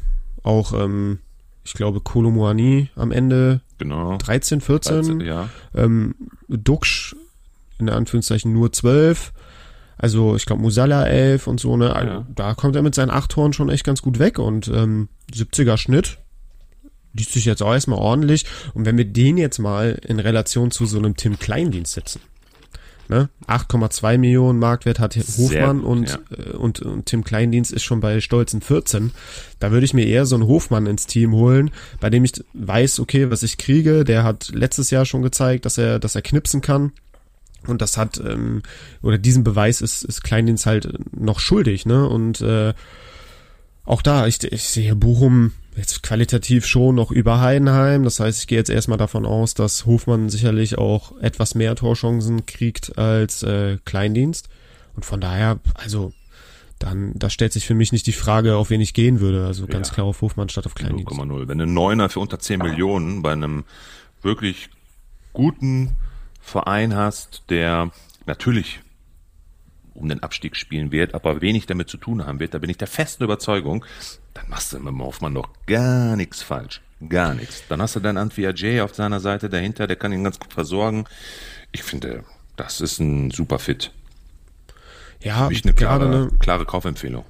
Auch, 0.43 0.73
ähm, 0.73 1.19
ich 1.65 1.73
glaube, 1.73 1.99
Kolomuani 1.99 2.89
am 2.95 3.11
Ende 3.11 3.61
genau. 3.79 4.17
13, 4.17 4.61
14. 4.61 4.93
13, 4.93 5.21
ja. 5.21 5.49
ähm, 5.73 6.15
Duxch 6.47 7.15
in 7.79 7.89
Anführungszeichen 7.89 8.53
nur 8.53 8.71
12. 8.71 9.33
Also 9.97 10.35
ich 10.35 10.45
glaube 10.45 10.61
Musala 10.61 11.05
11 11.07 11.47
und 11.47 11.59
so, 11.59 11.75
ne? 11.75 11.87
Ja. 11.87 12.25
Da 12.33 12.53
kommt 12.53 12.75
er 12.75 12.83
mit 12.83 12.95
seinen 12.95 13.09
acht 13.09 13.31
Toren 13.31 13.53
schon 13.53 13.69
echt 13.69 13.83
ganz 13.83 14.01
gut 14.01 14.19
weg 14.19 14.39
und 14.39 14.67
ähm, 14.67 15.09
70er 15.33 15.77
Schnitt. 15.77 16.19
Liest 17.13 17.31
sich 17.31 17.45
jetzt 17.45 17.63
auch 17.63 17.73
erstmal 17.73 17.99
ordentlich. 17.99 18.45
Und 18.73 18.85
wenn 18.85 18.97
wir 18.97 19.05
den 19.05 19.37
jetzt 19.37 19.57
mal 19.57 19.99
in 20.05 20.19
Relation 20.19 20.69
zu 20.69 20.85
so 20.85 20.97
einem 20.97 21.15
Tim 21.15 21.39
Kleindienst 21.39 21.93
setzen, 21.93 22.21
Ne? 23.07 23.29
8,2 23.47 24.17
Millionen 24.17 24.57
Marktwert 24.57 24.99
hat 24.99 25.15
Hofmann 25.15 25.81
gut, 25.81 25.85
und, 25.85 26.09
ja. 26.09 26.17
Äh, 26.37 26.55
und, 26.55 26.81
und 26.81 27.05
Tim 27.05 27.23
Kleindienst 27.23 27.71
ist 27.71 27.83
schon 27.83 27.99
bei 27.99 28.19
stolzen 28.19 28.61
14. 28.61 29.11
Da 29.59 29.71
würde 29.71 29.85
ich 29.85 29.93
mir 29.93 30.05
eher 30.05 30.25
so 30.25 30.35
einen 30.35 30.47
Hofmann 30.47 30.87
ins 30.87 31.05
Team 31.05 31.33
holen, 31.33 31.71
bei 31.99 32.09
dem 32.09 32.23
ich 32.23 32.43
weiß, 32.53 32.99
okay, 32.99 33.29
was 33.29 33.43
ich 33.43 33.57
kriege. 33.57 34.03
Der 34.03 34.23
hat 34.23 34.49
letztes 34.53 34.89
Jahr 34.89 35.05
schon 35.05 35.21
gezeigt, 35.21 35.65
dass 35.65 35.77
er, 35.77 35.99
dass 35.99 36.15
er 36.15 36.21
knipsen 36.21 36.61
kann. 36.61 36.93
Und 37.67 37.81
das 37.81 37.97
hat, 37.97 38.19
ähm, 38.19 38.61
oder 39.01 39.17
diesen 39.17 39.43
Beweis 39.43 39.81
ist, 39.81 40.03
ist 40.03 40.23
Kleindienst 40.23 40.65
halt 40.65 40.97
noch 41.15 41.39
schuldig, 41.39 41.85
ne? 41.85 42.07
Und 42.07 42.41
äh, 42.41 42.73
auch 43.85 44.01
da, 44.01 44.27
ich, 44.27 44.43
ich 44.43 44.63
sehe 44.63 44.95
Bochum 44.95 45.51
jetzt 45.75 46.03
qualitativ 46.03 46.65
schon 46.65 46.95
noch 46.95 47.11
über 47.11 47.41
Heidenheim. 47.41 48.03
Das 48.03 48.19
heißt, 48.19 48.41
ich 48.41 48.47
gehe 48.47 48.57
jetzt 48.57 48.69
erstmal 48.69 48.97
davon 48.97 49.25
aus, 49.25 49.53
dass 49.53 49.85
Hofmann 49.85 50.29
sicherlich 50.29 50.77
auch 50.77 51.17
etwas 51.19 51.55
mehr 51.55 51.75
Torchancen 51.75 52.45
kriegt 52.45 52.97
als 52.97 53.43
äh, 53.43 53.77
Kleindienst. 53.85 54.49
Und 54.95 55.05
von 55.05 55.19
daher, 55.19 55.59
also 55.73 56.13
dann, 56.79 57.13
da 57.15 57.29
stellt 57.29 57.53
sich 57.53 57.65
für 57.65 57.73
mich 57.73 57.91
nicht 57.91 58.07
die 58.07 58.13
Frage, 58.13 58.55
auf 58.55 58.69
wen 58.69 58.81
ich 58.81 58.93
gehen 58.93 59.19
würde. 59.19 59.45
Also 59.45 59.67
ganz 59.67 59.89
ja. 59.89 59.95
klar 59.95 60.07
auf 60.07 60.21
Hofmann 60.21 60.49
statt 60.49 60.65
auf 60.65 60.75
Kleindienst. 60.75 61.11
0,0. 61.11 61.47
Wenn 61.47 61.61
ein 61.61 61.73
Neuner 61.73 62.09
für 62.09 62.19
unter 62.19 62.39
10 62.39 62.59
Millionen 62.59 63.21
bei 63.21 63.33
einem 63.33 63.63
wirklich 64.21 64.69
guten 65.33 65.95
Verein 66.41 66.95
hast, 66.95 67.43
der 67.49 67.91
natürlich 68.25 68.81
um 69.93 70.09
den 70.09 70.21
Abstieg 70.23 70.57
spielen 70.57 70.91
wird, 70.91 71.15
aber 71.15 71.41
wenig 71.41 71.65
damit 71.67 71.89
zu 71.89 71.97
tun 71.97 72.25
haben 72.25 72.39
wird, 72.39 72.53
da 72.53 72.59
bin 72.59 72.69
ich 72.69 72.77
der 72.77 72.87
festen 72.87 73.23
Überzeugung, 73.23 73.85
dann 74.35 74.49
machst 74.49 74.73
du 74.73 74.77
mit 74.77 74.87
dem 74.87 75.01
Hoffmann 75.01 75.33
doch 75.33 75.49
gar 75.65 76.15
nichts 76.15 76.43
falsch. 76.43 76.81
Gar 77.09 77.33
nichts. 77.33 77.63
Dann 77.67 77.81
hast 77.81 77.95
du 77.95 77.99
dann 77.99 78.17
Antwi 78.17 78.45
Ajay 78.45 78.81
auf 78.81 78.93
seiner 78.93 79.19
Seite 79.19 79.49
dahinter, 79.49 79.87
der 79.87 79.95
kann 79.95 80.13
ihn 80.13 80.23
ganz 80.23 80.39
gut 80.39 80.53
versorgen. 80.53 81.05
Ich 81.71 81.83
finde, 81.83 82.23
das 82.55 82.79
ist 82.81 82.99
ein 82.99 83.31
super 83.31 83.59
Fit. 83.59 83.91
Ja, 85.21 85.49
ich 85.49 85.63
eine 85.63 85.73
klare, 85.73 86.05
eine 86.05 86.29
klare 86.39 86.65
Kaufempfehlung. 86.65 87.25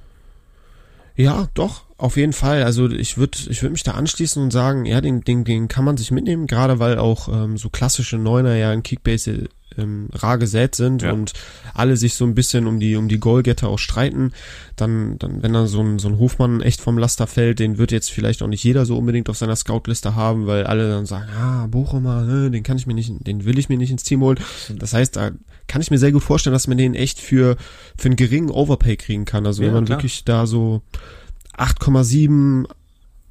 Ja, 1.16 1.48
doch, 1.54 1.84
auf 1.96 2.16
jeden 2.16 2.34
Fall. 2.34 2.62
Also 2.62 2.90
ich 2.90 3.16
würde 3.16 3.38
ich 3.48 3.62
würd 3.62 3.72
mich 3.72 3.82
da 3.82 3.92
anschließen 3.92 4.42
und 4.42 4.50
sagen, 4.50 4.84
ja, 4.84 5.00
den, 5.00 5.22
den, 5.22 5.44
den 5.44 5.68
kann 5.68 5.84
man 5.84 5.96
sich 5.96 6.10
mitnehmen, 6.10 6.46
gerade 6.46 6.78
weil 6.78 6.98
auch 6.98 7.28
ähm, 7.28 7.56
so 7.56 7.70
klassische 7.70 8.18
Neuner 8.18 8.54
ja 8.56 8.72
in 8.72 8.82
Kickbase 8.82 9.48
ähm, 9.78 10.08
rar 10.12 10.38
gesät 10.38 10.74
sind 10.74 11.02
ja. 11.02 11.12
und 11.12 11.32
alle 11.74 11.96
sich 11.96 12.14
so 12.14 12.24
ein 12.24 12.34
bisschen 12.34 12.66
um 12.66 12.80
die 12.80 12.96
um 12.96 13.08
die 13.08 13.20
Goalgetter 13.20 13.68
auch 13.68 13.78
streiten, 13.78 14.32
dann 14.76 15.18
dann 15.18 15.42
wenn 15.42 15.52
da 15.52 15.66
so 15.66 15.80
ein 15.80 15.98
so 15.98 16.08
ein 16.08 16.18
Hofmann 16.18 16.60
echt 16.60 16.80
vom 16.80 16.98
Laster 16.98 17.26
fällt, 17.26 17.58
den 17.58 17.78
wird 17.78 17.92
jetzt 17.92 18.10
vielleicht 18.10 18.42
auch 18.42 18.48
nicht 18.48 18.64
jeder 18.64 18.86
so 18.86 18.96
unbedingt 18.96 19.28
auf 19.28 19.36
seiner 19.36 19.56
Scoutliste 19.56 20.14
haben, 20.14 20.46
weil 20.46 20.64
alle 20.64 20.88
dann 20.88 21.06
sagen, 21.06 21.28
ah 21.38 21.66
Bochumer, 21.66 22.50
den 22.50 22.62
kann 22.62 22.76
ich 22.76 22.86
mir 22.86 22.94
nicht, 22.94 23.12
den 23.26 23.44
will 23.44 23.58
ich 23.58 23.68
mir 23.68 23.78
nicht 23.78 23.90
ins 23.90 24.04
Team 24.04 24.20
holen. 24.20 24.38
Das 24.78 24.92
heißt, 24.92 25.16
da 25.16 25.30
kann 25.66 25.82
ich 25.82 25.90
mir 25.90 25.98
sehr 25.98 26.12
gut 26.12 26.22
vorstellen, 26.22 26.54
dass 26.54 26.68
man 26.68 26.78
den 26.78 26.94
echt 26.94 27.18
für 27.18 27.56
für 27.96 28.06
einen 28.06 28.16
geringen 28.16 28.50
Overpay 28.50 28.96
kriegen 28.96 29.24
kann. 29.24 29.46
Also 29.46 29.62
ja, 29.62 29.68
wenn 29.68 29.74
man 29.74 29.84
klar. 29.86 29.98
wirklich 29.98 30.24
da 30.24 30.46
so 30.46 30.82
8,7 31.56 32.66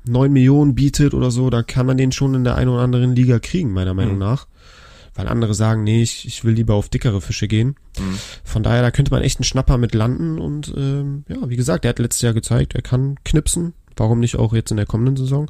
9 0.08 0.31
Millionen 0.31 0.75
bietet 0.75 1.13
oder 1.13 1.31
so, 1.31 1.49
da 1.49 1.63
kann 1.63 1.86
man 1.86 1.97
den 1.97 2.12
schon 2.12 2.36
in 2.36 2.43
der 2.43 2.55
einen 2.55 2.69
oder 2.69 2.84
anderen 2.84 3.15
Liga 3.15 3.39
kriegen, 3.39 3.71
meiner 3.71 3.93
Meinung 3.93 4.13
mhm. 4.13 4.19
nach 4.19 4.47
weil 5.15 5.28
andere 5.28 5.54
sagen, 5.54 5.84
nee, 5.84 6.04
ich, 6.04 6.28
ich 6.28 6.43
will 6.43 6.54
lieber 6.54 6.75
auf 6.75 6.89
dickere 6.89 7.21
Fische 7.21 7.47
gehen. 7.47 7.78
Mhm. 7.97 8.19
Von 8.43 8.63
daher, 8.63 8.82
da 8.82 8.91
könnte 8.91 9.12
man 9.12 9.23
echt 9.23 9.39
einen 9.39 9.45
Schnapper 9.45 9.78
mit 9.78 9.95
landen 9.95 10.39
und 10.39 10.73
ähm, 10.78 11.23
ja, 11.30 11.38
wie 11.49 11.56
gesagt, 11.56 11.86
er 11.86 11.89
hat 11.89 11.99
letztes 11.99 12.21
Jahr 12.21 12.34
gezeigt, 12.34 12.75
er 12.75 12.82
kann 12.82 13.17
knipsen. 13.23 13.73
Warum 13.95 14.19
nicht 14.19 14.36
auch 14.36 14.54
jetzt 14.54 14.71
in 14.71 14.78
der 14.78 14.86
kommenden 14.86 15.15
Saison? 15.15 15.49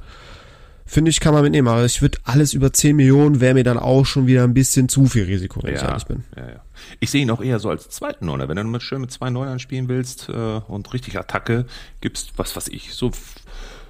Finde 0.87 1.09
ich, 1.09 1.19
kann 1.19 1.33
man 1.33 1.41
mitnehmen, 1.41 1.67
aber 1.67 1.83
ich 1.83 2.03
würde 2.03 2.19
alles 2.25 2.53
über 2.53 2.71
10 2.71 2.95
Millionen 2.95 3.41
wäre 3.41 3.55
mir 3.55 3.63
dann 3.63 3.79
auch 3.79 4.05
schon 4.05 4.27
wieder 4.27 4.43
ein 4.43 4.53
bisschen 4.53 4.87
zu 4.87 5.07
viel 5.07 5.23
Risiko, 5.23 5.63
wenn 5.63 5.73
ja, 5.73 5.81
ich 5.81 5.83
ehrlich 5.83 6.05
bin. 6.05 6.23
Ja, 6.37 6.47
ja. 6.47 6.63
Ich 6.99 7.09
sehe 7.09 7.23
ihn 7.23 7.31
auch 7.31 7.41
eher 7.41 7.57
so 7.57 7.71
als 7.71 7.89
zweiten 7.89 8.27
Neuner. 8.27 8.47
Wenn 8.47 8.57
du 8.57 8.63
mit 8.65 8.83
schön 8.83 9.01
mit 9.01 9.09
zwei 9.09 9.31
Neunern 9.31 9.57
spielen 9.57 9.89
willst 9.89 10.29
äh, 10.29 10.31
und 10.31 10.93
richtig 10.93 11.17
Attacke 11.17 11.65
gibst, 12.01 12.33
was 12.37 12.55
weiß 12.55 12.67
ich, 12.67 12.93
so 12.93 13.09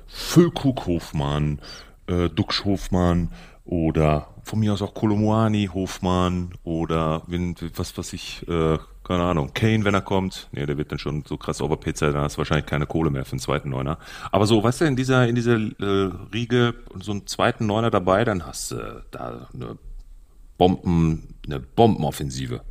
Füllkrug 0.07 0.85
Hofmann, 0.85 1.59
äh, 2.07 2.29
Duxch 2.29 2.63
Hofmann 2.63 3.29
oder 3.65 4.27
von 4.43 4.59
mir 4.59 4.73
aus 4.73 4.81
auch 4.81 4.93
Kolomoani, 4.93 5.69
Hofmann 5.73 6.53
oder 6.63 7.23
wenn, 7.27 7.55
was, 7.75 7.97
was 7.97 8.13
ich, 8.13 8.47
äh, 8.47 8.77
keine 9.03 9.23
Ahnung, 9.23 9.51
Kane, 9.53 9.83
wenn 9.83 9.95
er 9.95 10.01
kommt. 10.01 10.47
Nee, 10.51 10.65
der 10.65 10.77
wird 10.77 10.91
dann 10.91 10.99
schon 10.99 11.23
so 11.25 11.37
krass 11.37 11.61
overpaid 11.61 11.97
sein, 11.97 12.13
dann 12.13 12.21
hast 12.21 12.35
du 12.35 12.37
wahrscheinlich 12.39 12.67
keine 12.67 12.85
Kohle 12.85 13.09
mehr 13.09 13.25
für 13.25 13.33
einen 13.33 13.39
zweiten 13.39 13.69
Neuner. 13.69 13.97
Aber 14.31 14.45
so, 14.45 14.63
weißt 14.63 14.81
du, 14.81 14.85
in 14.85 14.95
dieser, 14.95 15.27
in 15.27 15.35
dieser 15.35 15.55
äh, 15.55 16.11
Riege 16.31 16.75
so 17.01 17.11
einen 17.11 17.25
zweiten 17.25 17.65
Neuner 17.65 17.89
dabei, 17.89 18.23
dann 18.23 18.45
hast 18.45 18.71
du 18.71 18.75
äh, 18.75 19.01
da 19.09 19.47
eine 19.53 19.77
Bomben, 20.57 21.35
eine 21.45 21.59
Bombenoffensive. 21.59 22.61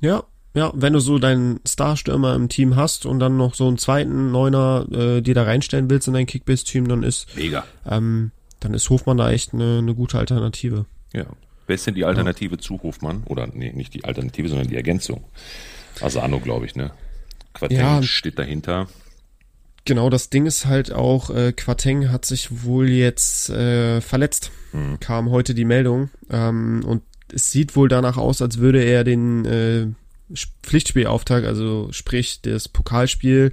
Ja, 0.00 0.22
ja, 0.54 0.70
wenn 0.74 0.92
du 0.92 1.00
so 1.00 1.18
deinen 1.18 1.60
Starstürmer 1.66 2.34
im 2.34 2.48
Team 2.48 2.76
hast 2.76 3.06
und 3.06 3.18
dann 3.18 3.36
noch 3.36 3.54
so 3.54 3.66
einen 3.66 3.78
zweiten 3.78 4.30
Neuner 4.30 4.86
äh, 4.92 5.20
dir 5.22 5.34
da 5.34 5.44
reinstellen 5.44 5.88
willst 5.88 6.08
in 6.08 6.14
dein 6.14 6.26
Kickbase-Team, 6.26 6.88
dann 6.88 7.02
ist 7.02 7.34
Mega. 7.36 7.64
Ähm, 7.88 8.32
dann 8.64 8.74
ist 8.74 8.88
Hofmann 8.90 9.16
da 9.16 9.30
echt 9.30 9.52
eine, 9.52 9.78
eine 9.78 9.94
gute 9.94 10.18
Alternative. 10.18 10.86
Ja. 11.12 11.26
Wer 11.66 11.74
ist 11.74 11.86
denn 11.86 11.94
die 11.94 12.04
Alternative 12.04 12.56
ja. 12.56 12.60
zu 12.60 12.82
Hofmann? 12.82 13.22
Oder 13.26 13.46
nee, 13.46 13.72
nicht 13.72 13.94
die 13.94 14.04
Alternative, 14.04 14.48
sondern 14.48 14.68
die 14.68 14.76
Ergänzung. 14.76 15.24
Asano, 16.00 16.40
glaube 16.40 16.66
ich, 16.66 16.74
ne? 16.74 16.92
Quateng 17.54 17.78
ja, 17.78 18.02
steht 18.02 18.38
dahinter. 18.38 18.88
Genau, 19.84 20.10
das 20.10 20.30
Ding 20.30 20.46
ist 20.46 20.66
halt 20.66 20.92
auch, 20.92 21.30
äh, 21.30 21.52
Quateng 21.52 22.10
hat 22.10 22.24
sich 22.24 22.64
wohl 22.64 22.88
jetzt 22.88 23.50
äh, 23.50 24.00
verletzt. 24.00 24.50
Mhm. 24.72 25.00
Kam 25.00 25.30
heute 25.30 25.54
die 25.54 25.64
Meldung. 25.64 26.10
Ähm, 26.30 26.84
und 26.86 27.02
es 27.32 27.50
sieht 27.50 27.74
wohl 27.76 27.88
danach 27.88 28.16
aus, 28.16 28.42
als 28.42 28.58
würde 28.58 28.82
er 28.82 29.04
den 29.04 29.44
äh, 29.44 29.86
Pflichtspielauftakt, 30.62 31.46
also 31.46 31.88
sprich 31.92 32.40
das 32.42 32.68
Pokalspiel, 32.68 33.52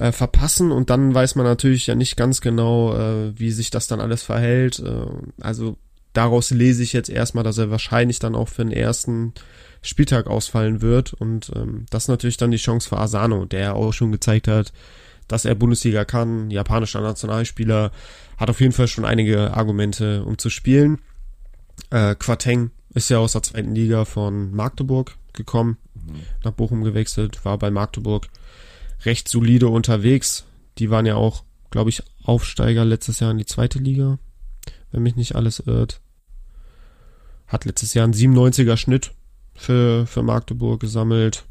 äh, 0.00 0.12
verpassen 0.12 0.72
und 0.72 0.88
dann 0.88 1.14
weiß 1.14 1.34
man 1.34 1.44
natürlich 1.44 1.86
ja 1.86 1.94
nicht 1.94 2.16
ganz 2.16 2.40
genau, 2.40 2.96
äh, 2.96 3.38
wie 3.38 3.50
sich 3.50 3.70
das 3.70 3.86
dann 3.86 4.00
alles 4.00 4.22
verhält. 4.22 4.78
Äh, 4.78 5.04
also 5.42 5.76
daraus 6.14 6.50
lese 6.50 6.82
ich 6.82 6.94
jetzt 6.94 7.10
erstmal, 7.10 7.44
dass 7.44 7.58
er 7.58 7.70
wahrscheinlich 7.70 8.18
dann 8.18 8.34
auch 8.34 8.48
für 8.48 8.64
den 8.64 8.72
ersten 8.72 9.34
Spieltag 9.82 10.26
ausfallen 10.26 10.80
wird 10.80 11.12
und 11.12 11.52
ähm, 11.54 11.84
das 11.90 12.04
ist 12.04 12.08
natürlich 12.08 12.38
dann 12.38 12.50
die 12.50 12.56
Chance 12.56 12.88
für 12.88 12.98
Asano, 12.98 13.44
der 13.44 13.76
auch 13.76 13.92
schon 13.92 14.10
gezeigt 14.10 14.48
hat, 14.48 14.72
dass 15.28 15.44
er 15.44 15.54
Bundesliga 15.54 16.06
kann, 16.06 16.50
japanischer 16.50 17.02
Nationalspieler, 17.02 17.92
hat 18.38 18.50
auf 18.50 18.60
jeden 18.60 18.72
Fall 18.72 18.88
schon 18.88 19.04
einige 19.04 19.52
Argumente, 19.54 20.24
um 20.24 20.38
zu 20.38 20.48
spielen. 20.48 20.98
Äh, 21.90 22.14
Quateng 22.14 22.70
ist 22.94 23.10
ja 23.10 23.18
aus 23.18 23.32
der 23.32 23.42
zweiten 23.42 23.74
Liga 23.74 24.06
von 24.06 24.50
Magdeburg 24.50 25.16
gekommen, 25.34 25.76
mhm. 25.94 26.22
nach 26.42 26.52
Bochum 26.52 26.84
gewechselt, 26.84 27.44
war 27.44 27.58
bei 27.58 27.70
Magdeburg 27.70 28.28
recht 29.04 29.28
solide 29.28 29.68
unterwegs. 29.68 30.44
Die 30.78 30.90
waren 30.90 31.06
ja 31.06 31.16
auch, 31.16 31.44
glaube 31.70 31.90
ich, 31.90 32.02
Aufsteiger 32.24 32.84
letztes 32.84 33.20
Jahr 33.20 33.30
in 33.30 33.38
die 33.38 33.46
zweite 33.46 33.78
Liga, 33.78 34.18
wenn 34.92 35.02
mich 35.02 35.16
nicht 35.16 35.34
alles 35.34 35.60
irrt. 35.60 36.00
Hat 37.46 37.64
letztes 37.64 37.94
Jahr 37.94 38.04
einen 38.04 38.14
97er 38.14 38.76
Schnitt 38.76 39.12
für, 39.54 40.06
für 40.06 40.22
Magdeburg 40.22 40.80
gesammelt. 40.80 41.44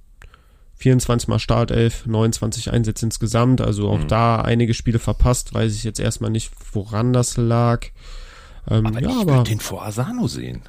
24 0.75 1.27
mal 1.27 1.39
Startelf, 1.39 2.05
29 2.05 2.71
Einsätze 2.71 3.05
insgesamt, 3.05 3.59
also 3.59 3.89
auch 3.89 3.99
mhm. 3.99 4.07
da 4.07 4.41
einige 4.41 4.73
Spiele 4.73 4.99
verpasst, 4.99 5.53
weiß 5.53 5.75
ich 5.75 5.83
jetzt 5.83 5.99
erstmal 5.99 6.31
nicht, 6.31 6.53
woran 6.71 7.11
das 7.11 7.35
lag. 7.35 7.87
Ähm, 8.65 8.85
aber 8.85 9.01
ja, 9.01 9.09
ich 9.09 9.27
würde 9.27 9.43
den 9.43 9.59
vor 9.59 9.85
Asano 9.85 10.27
sehen. 10.27 10.61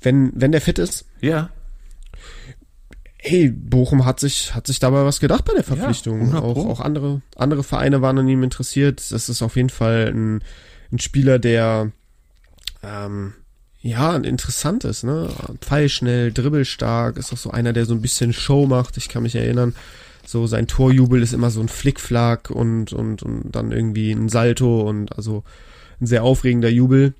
Wenn, 0.00 0.30
wenn 0.36 0.52
der 0.52 0.60
fit 0.60 0.78
ist? 0.78 1.06
Ja 1.20 1.50
hey, 3.24 3.50
Bochum 3.50 4.04
hat 4.04 4.18
sich, 4.18 4.52
hat 4.52 4.66
sich 4.66 4.80
dabei 4.80 5.04
was 5.04 5.20
gedacht 5.20 5.44
bei 5.44 5.54
der 5.54 5.62
Verpflichtung. 5.62 6.32
Ja, 6.32 6.40
auch, 6.40 6.66
auch 6.66 6.80
andere, 6.80 7.22
andere 7.36 7.62
Vereine 7.62 8.02
waren 8.02 8.18
an 8.18 8.28
ihm 8.28 8.42
interessiert. 8.42 9.12
Das 9.12 9.28
ist 9.28 9.42
auf 9.42 9.54
jeden 9.54 9.70
Fall 9.70 10.12
ein, 10.12 10.42
ein 10.90 10.98
Spieler, 10.98 11.38
der, 11.38 11.92
ähm, 12.82 13.34
ja, 13.80 14.16
interessant 14.16 14.82
ist, 14.84 15.04
ne? 15.04 15.28
Pfeilschnell, 15.60 16.32
dribbelstark, 16.32 17.16
ist 17.16 17.32
auch 17.32 17.38
so 17.38 17.52
einer, 17.52 17.72
der 17.72 17.86
so 17.86 17.94
ein 17.94 18.02
bisschen 18.02 18.32
Show 18.32 18.66
macht. 18.66 18.96
Ich 18.96 19.08
kann 19.08 19.22
mich 19.22 19.36
erinnern, 19.36 19.76
so 20.26 20.48
sein 20.48 20.66
Torjubel 20.66 21.22
ist 21.22 21.32
immer 21.32 21.50
so 21.50 21.60
ein 21.60 21.68
Flickflack 21.68 22.50
und, 22.50 22.92
und, 22.92 23.22
und 23.22 23.52
dann 23.52 23.70
irgendwie 23.70 24.10
ein 24.10 24.30
Salto 24.30 24.82
und 24.82 25.16
also 25.16 25.44
ein 26.00 26.06
sehr 26.06 26.24
aufregender 26.24 26.70
Jubel. 26.70 27.14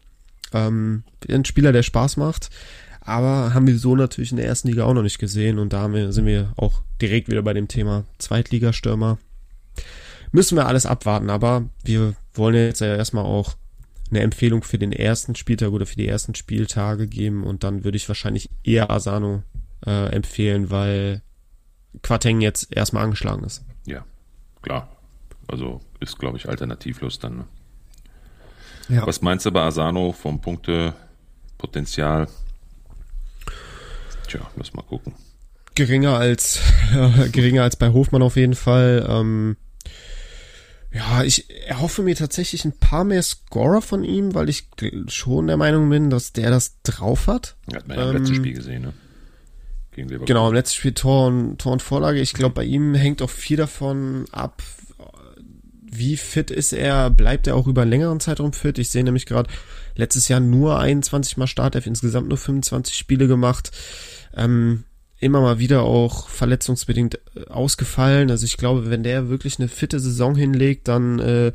Ähm, 0.53 1.05
ein 1.29 1.45
Spieler, 1.45 1.71
der 1.71 1.85
Spaß 1.85 2.17
macht. 2.17 2.51
Aber 3.05 3.53
haben 3.53 3.67
wir 3.67 3.79
so 3.79 3.97
natürlich 3.97 4.31
in 4.31 4.37
der 4.37 4.47
ersten 4.47 4.69
Liga 4.69 4.85
auch 4.85 4.95
noch 4.95 5.03
nicht 5.03 5.19
gesehen 5.19 5.59
und 5.59 5.73
da 5.73 5.93
wir, 5.93 6.12
sind 6.12 6.27
wir 6.27 6.53
auch 6.57 6.83
direkt 7.01 7.29
wieder 7.29 7.43
bei 7.43 7.53
dem 7.53 7.69
Thema 7.69 8.05
Zweitligastürmer. 8.19 9.19
Müssen 10.31 10.57
wir 10.57 10.67
alles 10.67 10.87
abwarten, 10.87 11.29
aber 11.29 11.69
wir 11.85 12.15
wollen 12.35 12.55
jetzt 12.55 12.81
ja 12.81 12.95
erstmal 12.95 13.25
auch 13.25 13.55
eine 14.11 14.21
Empfehlung 14.21 14.62
für 14.62 14.79
den 14.79 14.93
ersten 14.93 15.35
Spieltag 15.35 15.73
oder 15.73 15.87
für 15.87 15.97
die 15.97 16.07
ersten 16.07 16.35
Spieltage 16.35 17.09
geben 17.09 17.45
und 17.45 17.65
dann 17.65 17.83
würde 17.85 17.97
ich 17.97 18.09
wahrscheinlich 18.09 18.51
eher 18.62 18.91
Asano 18.91 19.43
äh, 19.85 20.15
empfehlen, 20.15 20.71
weil 20.71 21.23
Quateng 22.03 22.41
jetzt 22.41 22.75
erstmal 22.75 23.05
angeschlagen 23.05 23.45
ist. 23.45 23.65
Ja, 23.85 24.05
klar. 24.62 24.97
Also 25.49 25.81
ist, 26.01 26.19
glaube 26.19 26.38
ich, 26.38 26.49
alternativlos 26.49 27.19
dann. 27.19 27.37
Ne? 27.38 27.45
Ja. 28.88 29.07
Was 29.07 29.23
meinst 29.23 29.45
du 29.45 29.51
bei 29.51 29.62
Asano 29.62 30.12
vom 30.12 30.41
Punktepotenzial? 30.41 32.29
Tja, 34.29 34.41
lass 34.57 34.73
mal 34.75 34.83
gucken. 34.83 35.15
Geringer 35.75 36.19
als 36.19 36.61
äh, 36.95 37.29
geringer 37.33 37.63
als 37.63 37.77
bei 37.77 37.91
Hofmann 37.91 38.23
auf 38.23 38.37
jeden 38.37 38.55
Fall. 38.55 39.07
Ähm, 39.09 39.57
ja, 40.93 41.23
ich 41.25 41.49
erhoffe 41.67 42.03
mir 42.03 42.15
tatsächlich 42.15 42.65
ein 42.65 42.79
paar 42.79 43.05
mehr 43.05 43.23
Scorer 43.23 43.81
von 43.81 44.05
ihm, 44.05 44.35
weil 44.35 44.51
ich 44.51 44.69
schon 45.09 45.47
der 45.47 45.57
Meinung 45.57 45.89
bin, 45.89 46.11
dass 46.11 46.33
der 46.33 46.51
das 46.51 46.83
drauf 46.83 47.29
hat. 47.29 47.57
Hat 47.73 47.89
man 47.89 47.99
ja 47.99 48.11
im 48.11 48.17
letzten 48.19 48.35
Spiel 48.35 48.53
gesehen, 48.53 48.83
ne? 48.83 48.93
Gegen 49.93 50.09
Leverkusen. 50.09 50.27
Genau, 50.27 50.49
im 50.49 50.55
letzten 50.55 50.77
Spiel 50.77 50.93
Tor 50.93 51.29
und, 51.29 51.59
Tor 51.59 51.73
und 51.73 51.83
Vorlage. 51.83 52.21
Ich 52.21 52.35
glaube, 52.35 52.55
bei 52.55 52.65
ihm 52.65 52.95
hängt 52.95 53.23
auch 53.23 53.31
viel 53.31 53.57
davon 53.57 54.27
ab, 54.33 54.63
wie 55.94 56.16
fit 56.16 56.50
ist 56.50 56.72
er, 56.72 57.11
bleibt 57.11 57.46
er 57.46 57.55
auch 57.55 57.66
über 57.66 57.83
einen 57.83 57.90
längeren 57.90 58.18
Zeitraum 58.18 58.55
fit. 58.55 58.78
Ich 58.78 58.90
sehe 58.90 59.05
nämlich 59.05 59.26
gerade 59.26 59.50
letztes 59.94 60.26
Jahr 60.28 60.40
nur 60.40 60.78
21 60.78 61.37
Mal 61.37 61.46
Startelf, 61.46 61.87
insgesamt 61.87 62.28
nur 62.28 62.38
25 62.38 62.96
Spiele 62.96 63.28
gemacht. 63.28 63.70
Ähm, 64.35 64.85
immer 65.20 65.42
mal 65.42 65.59
wieder 65.59 65.83
auch 65.83 66.28
verletzungsbedingt 66.28 67.20
äh, 67.37 67.46
ausgefallen. 67.50 68.31
Also 68.31 68.46
ich 68.46 68.57
glaube, 68.57 68.90
wenn 68.90 69.02
der 69.02 69.28
wirklich 69.28 69.59
eine 69.59 69.68
fitte 69.68 70.00
Saison 70.00 70.35
hinlegt, 70.35 70.88
dann 70.88 71.18
äh, 71.18 71.52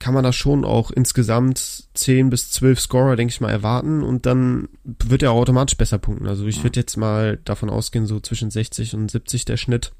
kann 0.00 0.12
man 0.12 0.24
da 0.24 0.32
schon 0.32 0.64
auch 0.64 0.90
insgesamt 0.90 1.84
10 1.94 2.30
bis 2.30 2.50
12 2.50 2.80
Scorer, 2.80 3.14
denke 3.14 3.32
ich 3.32 3.40
mal, 3.40 3.52
erwarten 3.52 4.02
und 4.02 4.26
dann 4.26 4.68
wird 4.82 5.22
er 5.22 5.30
automatisch 5.30 5.78
besser 5.78 5.98
punkten. 5.98 6.26
Also 6.26 6.44
ich 6.46 6.64
würde 6.64 6.80
jetzt 6.80 6.96
mal 6.96 7.38
davon 7.44 7.70
ausgehen, 7.70 8.06
so 8.06 8.18
zwischen 8.18 8.50
60 8.50 8.94
und 8.96 9.08
70 9.08 9.44
der 9.44 9.56
Schnitt 9.56 9.92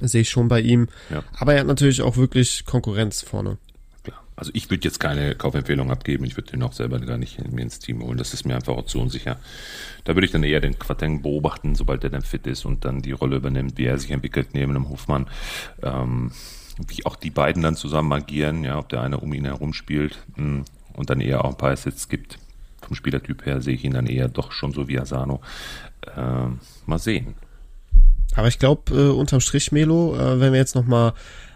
sehe 0.00 0.22
ich 0.22 0.30
schon 0.30 0.48
bei 0.48 0.60
ihm. 0.60 0.88
Ja. 1.10 1.22
Aber 1.38 1.54
er 1.54 1.60
hat 1.60 1.66
natürlich 1.66 2.02
auch 2.02 2.16
wirklich 2.16 2.64
Konkurrenz 2.64 3.22
vorne. 3.22 3.58
Also 4.40 4.52
ich 4.54 4.70
würde 4.70 4.84
jetzt 4.84 5.00
keine 5.00 5.34
Kaufempfehlung 5.34 5.90
abgeben, 5.90 6.24
ich 6.24 6.34
würde 6.34 6.52
den 6.52 6.62
auch 6.62 6.72
selber 6.72 6.98
gar 6.98 7.18
nicht 7.18 7.46
mir 7.52 7.60
ins 7.60 7.78
Team 7.78 8.02
holen. 8.02 8.16
Das 8.16 8.32
ist 8.32 8.46
mir 8.46 8.54
einfach 8.54 8.72
auch 8.74 8.86
zu 8.86 8.98
unsicher. 8.98 9.36
Da 10.04 10.16
würde 10.16 10.24
ich 10.24 10.32
dann 10.32 10.42
eher 10.42 10.60
den 10.60 10.78
Quateng 10.78 11.20
beobachten, 11.20 11.74
sobald 11.74 12.04
er 12.04 12.10
dann 12.10 12.22
fit 12.22 12.46
ist 12.46 12.64
und 12.64 12.86
dann 12.86 13.02
die 13.02 13.12
Rolle 13.12 13.36
übernimmt, 13.36 13.76
wie 13.76 13.84
er 13.84 13.98
sich 13.98 14.10
entwickelt 14.10 14.54
neben 14.54 14.72
dem 14.72 14.88
Hofmann. 14.88 15.26
Ähm, 15.82 16.32
wie 16.88 17.04
auch 17.04 17.16
die 17.16 17.28
beiden 17.28 17.62
dann 17.62 17.76
zusammen 17.76 18.14
agieren, 18.14 18.64
ja, 18.64 18.78
ob 18.78 18.88
der 18.88 19.02
eine 19.02 19.18
um 19.18 19.30
ihn 19.34 19.44
herum 19.44 19.74
spielt 19.74 20.18
mh, 20.36 20.44
hm, 20.44 20.64
und 20.94 21.10
dann 21.10 21.20
eher 21.20 21.44
auch 21.44 21.50
ein 21.50 21.58
paar 21.58 21.72
Assets 21.72 22.08
gibt. 22.08 22.38
Vom 22.80 22.96
Spielertyp 22.96 23.44
her 23.44 23.60
sehe 23.60 23.74
ich 23.74 23.84
ihn 23.84 23.92
dann 23.92 24.06
eher 24.06 24.28
doch 24.28 24.52
schon 24.52 24.72
so 24.72 24.88
wie 24.88 24.98
Asano. 24.98 25.42
Ähm, 26.16 26.60
mal 26.86 26.98
sehen. 26.98 27.34
Aber 28.34 28.48
ich 28.48 28.58
glaube, 28.58 28.94
äh, 28.94 29.08
unterm 29.08 29.40
Strich, 29.40 29.72
Melo, 29.72 30.16
äh, 30.16 30.40
wenn 30.40 30.52
wir 30.52 30.60
jetzt 30.60 30.74
nochmal 30.74 31.14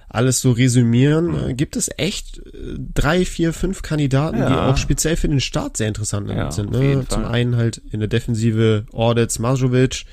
alles 0.09 0.41
so 0.41 0.53
resümieren, 0.53 1.27
mhm. 1.27 1.51
äh, 1.51 1.55
gibt 1.55 1.77
es 1.77 1.91
echt 1.97 2.39
äh, 2.39 2.77
drei, 2.95 3.25
vier, 3.25 3.53
fünf 3.53 3.83
Kandidaten, 3.83 4.39
ja. 4.39 4.49
die 4.49 4.55
auch 4.55 4.77
speziell 4.77 5.17
für 5.17 5.29
den 5.29 5.41
Start 5.41 5.77
sehr 5.77 5.89
interessant 5.89 6.31
ja, 6.31 6.51
sind. 6.53 6.71
Ne? 6.71 7.05
Zum 7.09 7.25
einen 7.25 7.57
halt 7.57 7.83
in 7.91 8.01
der 8.01 8.09
Defensive 8.09 8.87
Audits 8.93 9.39
Majovic, 9.39 10.05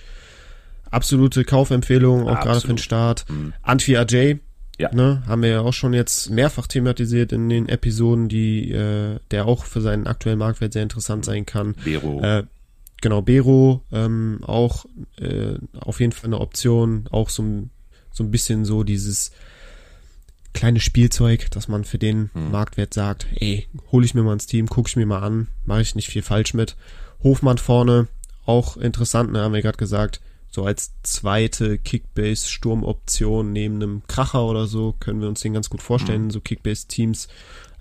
absolute 0.89 1.45
Kaufempfehlung, 1.45 2.27
auch 2.27 2.39
gerade 2.39 2.61
für 2.61 2.67
den 2.67 2.77
Start. 2.79 3.25
Mhm. 3.29 3.53
Antwi 3.61 3.97
Ajay, 3.97 4.39
ja. 4.79 4.89
ne, 4.93 5.21
haben 5.27 5.43
wir 5.43 5.49
ja 5.49 5.61
auch 5.61 5.73
schon 5.73 5.93
jetzt 5.93 6.31
mehrfach 6.31 6.67
thematisiert 6.67 7.31
in 7.31 7.49
den 7.49 7.69
Episoden, 7.69 8.27
die 8.27 8.71
äh, 8.71 9.19
der 9.29 9.45
auch 9.45 9.65
für 9.65 9.81
seinen 9.81 10.07
aktuellen 10.07 10.39
Marktwert 10.39 10.73
sehr 10.73 10.83
interessant 10.83 11.25
sein 11.25 11.45
kann. 11.45 11.75
Bero. 11.83 12.21
Äh, 12.21 12.43
genau, 13.01 13.21
Bero, 13.21 13.83
ähm, 13.91 14.39
auch 14.43 14.85
äh, 15.17 15.55
auf 15.79 15.99
jeden 15.99 16.11
Fall 16.11 16.27
eine 16.29 16.39
Option, 16.39 17.07
auch 17.11 17.29
so, 17.29 17.43
so 18.11 18.23
ein 18.23 18.31
bisschen 18.31 18.63
so 18.65 18.83
dieses 18.83 19.31
kleines 20.53 20.83
Spielzeug, 20.83 21.49
dass 21.51 21.67
man 21.67 21.83
für 21.83 21.97
den 21.97 22.29
hm. 22.33 22.51
Marktwert 22.51 22.93
sagt, 22.93 23.25
ey, 23.35 23.67
hole 23.91 24.05
ich 24.05 24.13
mir 24.13 24.23
mal 24.23 24.33
ins 24.33 24.47
Team, 24.47 24.67
gucke 24.67 24.89
ich 24.89 24.95
mir 24.95 25.05
mal 25.05 25.23
an, 25.23 25.47
mache 25.65 25.81
ich 25.81 25.95
nicht 25.95 26.09
viel 26.09 26.21
falsch 26.21 26.53
mit. 26.53 26.75
Hofmann 27.23 27.57
vorne, 27.57 28.07
auch 28.45 28.77
interessant, 28.77 29.31
ne, 29.31 29.41
haben 29.41 29.53
wir 29.53 29.61
gerade 29.61 29.77
gesagt, 29.77 30.21
so 30.49 30.65
als 30.65 30.91
zweite 31.03 31.77
Kickbase-Sturmoption 31.77 33.53
neben 33.53 33.75
einem 33.75 34.03
Kracher 34.07 34.45
oder 34.45 34.67
so, 34.67 34.93
können 34.99 35.21
wir 35.21 35.29
uns 35.29 35.39
den 35.39 35.53
ganz 35.53 35.69
gut 35.69 35.81
vorstellen, 35.81 36.23
hm. 36.23 36.31
so 36.31 36.41
Kickbase-Teams. 36.41 37.27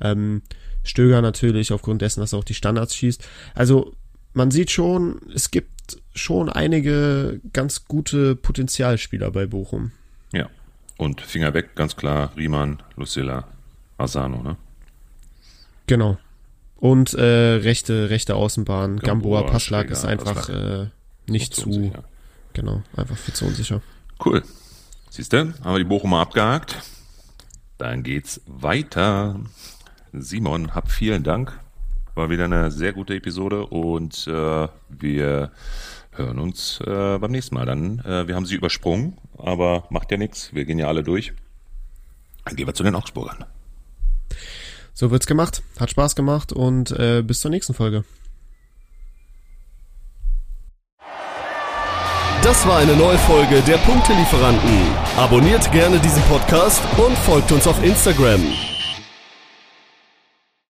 Ähm, 0.01 0.43
Stöger 0.83 1.21
natürlich, 1.21 1.73
aufgrund 1.73 2.01
dessen, 2.01 2.21
dass 2.21 2.33
er 2.33 2.39
auch 2.39 2.45
die 2.45 2.55
Standards 2.55 2.95
schießt. 2.95 3.27
Also 3.55 3.95
man 4.33 4.51
sieht 4.51 4.71
schon, 4.71 5.21
es 5.35 5.51
gibt 5.51 6.01
schon 6.15 6.49
einige 6.49 7.41
ganz 7.53 7.87
gute 7.87 8.37
Potenzialspieler 8.37 9.31
bei 9.31 9.47
Bochum. 9.47 9.93
Ja, 10.33 10.49
und 10.97 11.21
Finger 11.21 11.55
weg, 11.55 11.75
ganz 11.75 11.97
klar, 11.97 12.33
Riemann, 12.37 12.83
Lucilla, 12.97 13.49
Asano, 13.99 14.43
ne? 14.43 14.57
Genau. 15.87 16.19
Und 16.77 17.15
äh, 17.15 17.23
rechte, 17.23 18.09
rechte 18.11 18.37
Außenbahn, 18.37 19.01
Gamboa, 19.01 19.41
Gamboa 19.41 19.53
Passlag 19.53 19.91
ist 19.91 20.05
einfach 20.05 20.49
äh, 20.49 20.87
nicht 21.27 21.55
zu, 21.55 21.69
unsicher. 21.69 22.05
genau, 22.53 22.83
einfach 22.97 23.17
viel 23.17 23.35
zu 23.35 23.47
unsicher. 23.47 23.83
Cool. 24.25 24.43
Siehst 25.11 25.33
du, 25.33 25.39
haben 25.39 25.75
wir 25.75 25.79
die 25.79 25.85
Bochumer 25.85 26.21
abgehakt. 26.21 26.77
Dann 27.77 28.03
geht's 28.03 28.41
weiter. 28.47 29.41
Simon, 30.13 30.75
hab 30.75 30.91
vielen 30.91 31.23
Dank. 31.23 31.59
War 32.15 32.31
wieder 32.31 32.45
eine 32.45 32.71
sehr 32.71 32.93
gute 32.93 33.15
Episode 33.15 33.67
und 33.67 34.27
äh, 34.27 34.69
wir 34.89 35.51
hören 36.13 36.39
uns 36.39 36.81
äh, 36.81 37.19
beim 37.19 37.31
nächsten 37.31 37.55
Mal. 37.55 37.67
Dann, 37.67 38.01
äh, 38.01 38.27
wir 38.27 38.35
haben 38.35 38.47
sie 38.47 38.57
übersprungen, 38.57 39.17
aber 39.39 39.85
macht 39.91 40.11
ja 40.11 40.17
nichts. 40.17 40.53
Wir 40.55 40.65
gehen 40.65 40.79
ja 40.79 40.89
alle 40.89 41.03
durch. 41.03 41.33
Dann 42.45 42.57
gehen 42.57 42.67
wir 42.67 42.75
zu 42.75 42.83
den 42.83 42.95
Augsburgern. 42.95 43.45
So 44.93 45.11
wird's 45.11 45.27
gemacht. 45.27 45.63
Hat 45.79 45.91
Spaß 45.91 46.17
gemacht 46.17 46.53
und 46.53 46.91
äh, 46.93 47.23
bis 47.23 47.41
zur 47.41 47.51
nächsten 47.51 47.75
Folge. 47.75 48.05
Das 52.43 52.67
war 52.67 52.79
eine 52.79 52.97
neue 52.97 53.19
Folge 53.19 53.61
der 53.61 53.77
Punktelieferanten. 53.79 54.95
Abonniert 55.17 55.71
gerne 55.73 55.99
diesen 55.99 56.23
Podcast 56.23 56.83
und 56.97 57.17
folgt 57.19 57.53
uns 57.53 57.67
auf 57.67 57.83
Instagram. 57.85 58.41